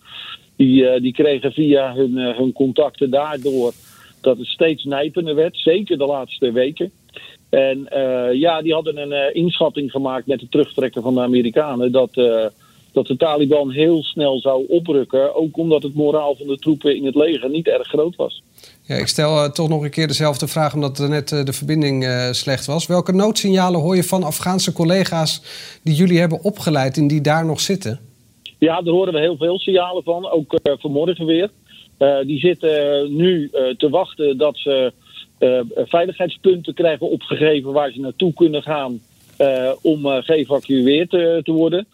Die, 0.56 0.88
eh, 0.88 1.00
die 1.00 1.12
kregen 1.12 1.52
via 1.52 1.94
hun, 1.94 2.18
eh, 2.18 2.36
hun 2.36 2.52
contacten 2.52 3.10
daardoor 3.10 3.72
dat 4.20 4.38
het 4.38 4.46
steeds 4.46 4.84
nijpender 4.84 5.34
werd. 5.34 5.56
Zeker 5.56 5.98
de 5.98 6.06
laatste 6.06 6.52
weken. 6.52 6.90
En 7.48 7.88
eh, 7.88 8.34
ja, 8.34 8.62
die 8.62 8.72
hadden 8.72 9.12
een 9.12 9.34
inschatting 9.34 9.90
gemaakt 9.90 10.26
met 10.26 10.40
het 10.40 10.50
terugtrekken 10.50 11.02
van 11.02 11.14
de 11.14 11.20
Amerikanen. 11.20 11.92
Dat, 11.92 12.14
dat 12.92 13.06
de 13.06 13.16
Taliban 13.16 13.70
heel 13.70 14.02
snel 14.02 14.40
zou 14.40 14.64
oprukken. 14.68 15.34
Ook 15.34 15.56
omdat 15.56 15.82
het 15.82 15.94
moraal 15.94 16.36
van 16.36 16.46
de 16.46 16.58
troepen 16.58 16.96
in 16.96 17.06
het 17.06 17.14
leger 17.14 17.50
niet 17.50 17.66
erg 17.66 17.88
groot 17.88 18.16
was. 18.16 18.42
Ja, 18.82 18.94
ik 18.94 19.06
stel 19.06 19.52
toch 19.52 19.68
nog 19.68 19.82
een 19.82 19.90
keer 19.90 20.06
dezelfde 20.06 20.46
vraag, 20.46 20.74
omdat 20.74 20.98
er 20.98 21.08
net 21.08 21.28
de 21.28 21.52
verbinding 21.52 22.06
slecht 22.30 22.66
was. 22.66 22.86
Welke 22.86 23.12
noodsignalen 23.12 23.80
hoor 23.80 23.96
je 23.96 24.04
van 24.04 24.22
Afghaanse 24.22 24.72
collega's 24.72 25.42
die 25.82 25.94
jullie 25.94 26.18
hebben 26.18 26.42
opgeleid 26.42 26.96
en 26.96 27.06
die 27.06 27.20
daar 27.20 27.46
nog 27.46 27.60
zitten? 27.60 28.00
Ja, 28.58 28.82
daar 28.82 28.94
horen 28.94 29.12
we 29.12 29.18
heel 29.18 29.36
veel 29.36 29.58
signalen 29.58 30.02
van. 30.02 30.30
Ook 30.30 30.52
uh, 30.52 30.74
vanmorgen 30.78 31.26
weer. 31.26 31.50
Uh, 31.98 32.18
die 32.26 32.38
zitten 32.38 33.16
nu 33.16 33.50
uh, 33.52 33.74
te 33.76 33.88
wachten 33.88 34.38
dat 34.38 34.58
ze 34.58 34.92
veiligheidspunten 35.74 36.74
krijgen 36.74 37.10
opgegeven 37.10 37.72
waar 37.72 37.90
ze 37.90 38.00
naartoe 38.00 38.32
kunnen 38.32 38.62
gaan 38.62 39.00
om 39.82 40.06
geëvacueerd 40.06 41.10
te 41.10 41.52
worden. 41.52 41.86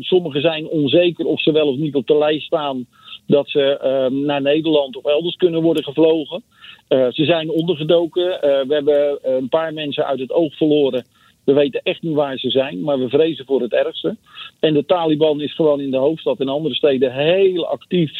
sommigen 0.00 0.40
zijn 0.40 0.68
onzeker 0.68 1.26
of 1.26 1.40
ze 1.40 1.52
wel 1.52 1.68
of 1.68 1.76
niet 1.76 1.94
op 1.94 2.06
de 2.06 2.18
lijst 2.18 2.46
staan 2.46 2.86
dat 3.26 3.48
ze 3.48 4.08
naar 4.12 4.42
Nederland 4.42 4.96
of 4.96 5.04
elders 5.04 5.36
kunnen 5.36 5.62
worden 5.62 5.84
gevlogen. 5.84 6.42
ze 6.88 7.24
zijn 7.24 7.50
ondergedoken. 7.50 8.24
we 8.40 8.74
hebben 8.74 9.18
een 9.22 9.48
paar 9.48 9.72
mensen 9.72 10.06
uit 10.06 10.18
het 10.20 10.32
oog 10.32 10.56
verloren. 10.56 11.04
We 11.44 11.52
weten 11.52 11.80
echt 11.82 12.02
niet 12.02 12.14
waar 12.14 12.38
ze 12.38 12.50
zijn, 12.50 12.80
maar 12.80 12.98
we 12.98 13.08
vrezen 13.08 13.44
voor 13.44 13.60
het 13.60 13.72
ergste. 13.72 14.16
En 14.60 14.74
de 14.74 14.84
Taliban 14.84 15.40
is 15.40 15.54
gewoon 15.54 15.80
in 15.80 15.90
de 15.90 15.96
hoofdstad 15.96 16.40
en 16.40 16.48
andere 16.48 16.74
steden 16.74 17.12
heel 17.12 17.66
actief 17.66 18.12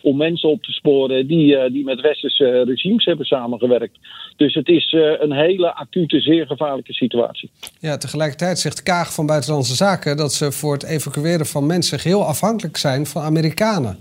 om 0.00 0.16
mensen 0.16 0.48
op 0.48 0.62
te 0.62 0.72
sporen 0.72 1.26
die, 1.26 1.56
uh, 1.56 1.70
die 1.72 1.84
met 1.84 2.00
westerse 2.00 2.62
regimes 2.62 3.04
hebben 3.04 3.26
samengewerkt. 3.26 3.98
Dus 4.36 4.54
het 4.54 4.68
is 4.68 4.92
uh, 4.92 5.12
een 5.18 5.32
hele 5.32 5.74
acute, 5.74 6.20
zeer 6.20 6.46
gevaarlijke 6.46 6.92
situatie. 6.92 7.50
Ja, 7.80 7.96
tegelijkertijd 7.96 8.58
zegt 8.58 8.82
Kaag 8.82 9.14
van 9.14 9.26
Buitenlandse 9.26 9.74
Zaken 9.74 10.16
dat 10.16 10.32
ze 10.32 10.52
voor 10.52 10.72
het 10.72 10.84
evacueren 10.84 11.46
van 11.46 11.66
mensen 11.66 11.98
geheel 11.98 12.24
afhankelijk 12.24 12.76
zijn 12.76 13.06
van 13.06 13.22
Amerikanen. 13.22 13.98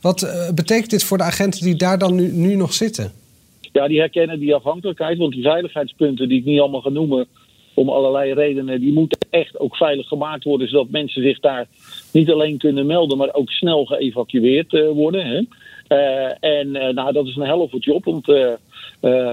Wat 0.00 0.22
uh, 0.22 0.54
betekent 0.54 0.90
dit 0.90 1.04
voor 1.04 1.18
de 1.18 1.24
agenten 1.24 1.64
die 1.64 1.76
daar 1.76 1.98
dan 1.98 2.14
nu, 2.14 2.32
nu 2.32 2.54
nog 2.54 2.72
zitten? 2.72 3.12
Ja, 3.72 3.88
die 3.88 3.98
herkennen 3.98 4.38
die 4.38 4.54
afhankelijkheid, 4.54 5.18
want 5.18 5.32
die 5.32 5.42
veiligheidspunten 5.42 6.28
die 6.28 6.38
ik 6.38 6.44
niet 6.44 6.60
allemaal 6.60 6.80
ga 6.80 6.88
noemen, 6.88 7.26
om 7.74 7.88
allerlei 7.88 8.32
redenen. 8.32 8.80
Die 8.80 8.92
moeten 8.92 9.17
echt 9.30 9.58
ook 9.58 9.76
veilig 9.76 10.08
gemaakt 10.08 10.44
worden, 10.44 10.68
zodat 10.68 10.90
mensen 10.90 11.22
zich 11.22 11.40
daar 11.40 11.66
niet 12.12 12.30
alleen 12.30 12.58
kunnen 12.58 12.86
melden, 12.86 13.18
maar 13.18 13.34
ook 13.34 13.50
snel 13.50 13.84
geëvacueerd 13.84 14.72
uh, 14.72 14.90
worden. 14.90 15.26
Hè. 15.26 15.40
Uh, 15.88 16.34
en 16.40 16.68
uh, 16.68 16.88
nou, 16.88 17.12
dat 17.12 17.26
is 17.26 17.36
een 17.36 17.46
helft 17.46 17.84
job. 17.84 18.04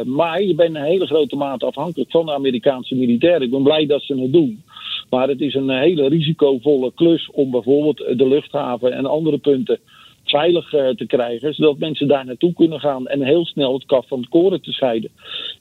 Maar 0.06 0.42
je 0.42 0.54
bent 0.56 0.76
een 0.76 0.84
hele 0.84 1.06
grote 1.06 1.36
mate 1.36 1.66
afhankelijk 1.66 2.12
van 2.12 2.26
de 2.26 2.34
Amerikaanse 2.34 2.96
militairen. 2.96 3.42
Ik 3.42 3.52
ben 3.52 3.64
blij 3.64 3.86
dat 3.86 4.02
ze 4.02 4.22
het 4.22 4.34
doen. 4.34 4.64
Maar 5.10 5.28
het 5.28 5.42
is 5.42 5.54
een 5.54 5.70
hele 5.70 6.08
risicovolle 6.08 6.92
klus 6.96 7.30
om 7.32 7.52
bijvoorbeeld 7.52 7.98
de 7.98 8.28
luchthaven 8.28 8.92
en 8.92 9.06
andere 9.06 9.38
punten 9.38 9.80
veilig 10.24 10.70
te 10.70 11.06
krijgen, 11.08 11.54
zodat 11.54 11.78
mensen 11.78 12.08
daar 12.08 12.26
naartoe 12.26 12.54
kunnen 12.54 12.80
gaan 12.80 13.08
en 13.08 13.22
heel 13.22 13.46
snel 13.46 13.74
het 13.74 13.86
kaf 13.86 14.08
van 14.08 14.20
het 14.20 14.30
koren 14.30 14.62
te 14.62 14.72
scheiden. 14.72 15.10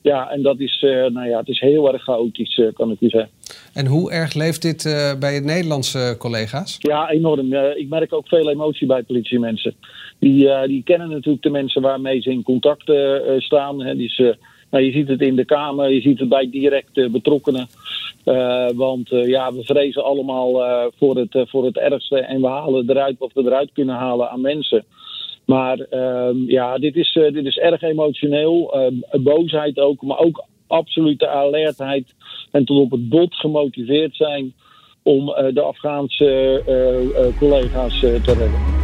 Ja, 0.03 0.31
en 0.31 0.43
dat 0.43 0.61
is, 0.61 0.79
nou 0.81 1.29
ja, 1.29 1.39
het 1.39 1.49
is 1.49 1.61
heel 1.61 1.93
erg 1.93 2.03
chaotisch, 2.03 2.61
kan 2.75 2.91
ik 2.91 3.01
u 3.01 3.09
zeggen. 3.09 3.31
En 3.75 3.87
hoe 3.87 4.11
erg 4.13 4.35
leeft 4.35 4.63
dit 4.63 4.83
bij 5.21 5.35
je 5.35 5.41
Nederlandse 5.41 6.17
collega's? 6.19 6.77
Ja, 6.79 7.11
enorm. 7.11 7.55
ik 7.55 7.89
merk 7.89 8.13
ook 8.13 8.29
veel 8.29 8.51
emotie 8.51 8.87
bij 8.87 9.03
politiemensen. 9.03 9.75
Die, 10.19 10.67
die 10.67 10.83
kennen 10.83 11.11
natuurlijk 11.11 11.43
de 11.43 11.51
mensen 11.51 11.83
waarmee 11.83 12.21
ze 12.21 12.31
in 12.31 12.43
contact 12.43 12.93
staan. 13.39 13.83
Hè. 13.83 13.95
Is, 13.95 14.23
nou, 14.71 14.85
je 14.85 14.93
ziet 14.93 15.09
het 15.09 15.21
in 15.21 15.37
de 15.37 15.45
Kamer, 15.45 15.91
je 15.91 16.01
ziet 16.01 16.19
het 16.19 16.29
bij 16.29 16.51
direct 16.51 17.11
betrokkenen. 17.13 17.69
Want 18.75 19.09
ja, 19.09 19.53
we 19.53 19.63
vrezen 19.65 20.05
allemaal 20.05 20.53
voor, 20.99 21.17
het, 21.17 21.49
voor 21.49 21.65
het 21.65 21.79
ergste 21.79 22.19
en 22.19 22.41
we 22.41 22.49
halen 22.49 22.91
eruit 22.91 23.19
wat 23.19 23.33
we 23.35 23.43
eruit 23.43 23.71
kunnen 23.73 23.95
halen 23.95 24.31
aan 24.31 24.41
mensen. 24.41 24.85
Maar 25.45 25.79
ehm, 25.79 26.37
ja, 26.47 26.79
dit 26.79 26.97
is, 26.97 27.13
dit 27.13 27.47
is 27.47 27.59
erg 27.59 27.83
emotioneel. 27.83 28.75
Ehm, 28.75 29.23
boosheid 29.23 29.79
ook, 29.79 30.03
maar 30.03 30.19
ook 30.19 30.45
absolute 30.75 31.29
alertheid. 31.29 32.07
En 32.51 32.65
tot 32.65 32.79
op 32.79 32.91
het 32.91 33.09
bot 33.09 33.35
gemotiveerd 33.35 34.17
zijn 34.17 34.53
om 35.03 35.27
de 35.27 35.61
Afghaanse 35.61 37.33
collega's 37.39 38.01
te 38.01 38.21
redden. 38.25 38.84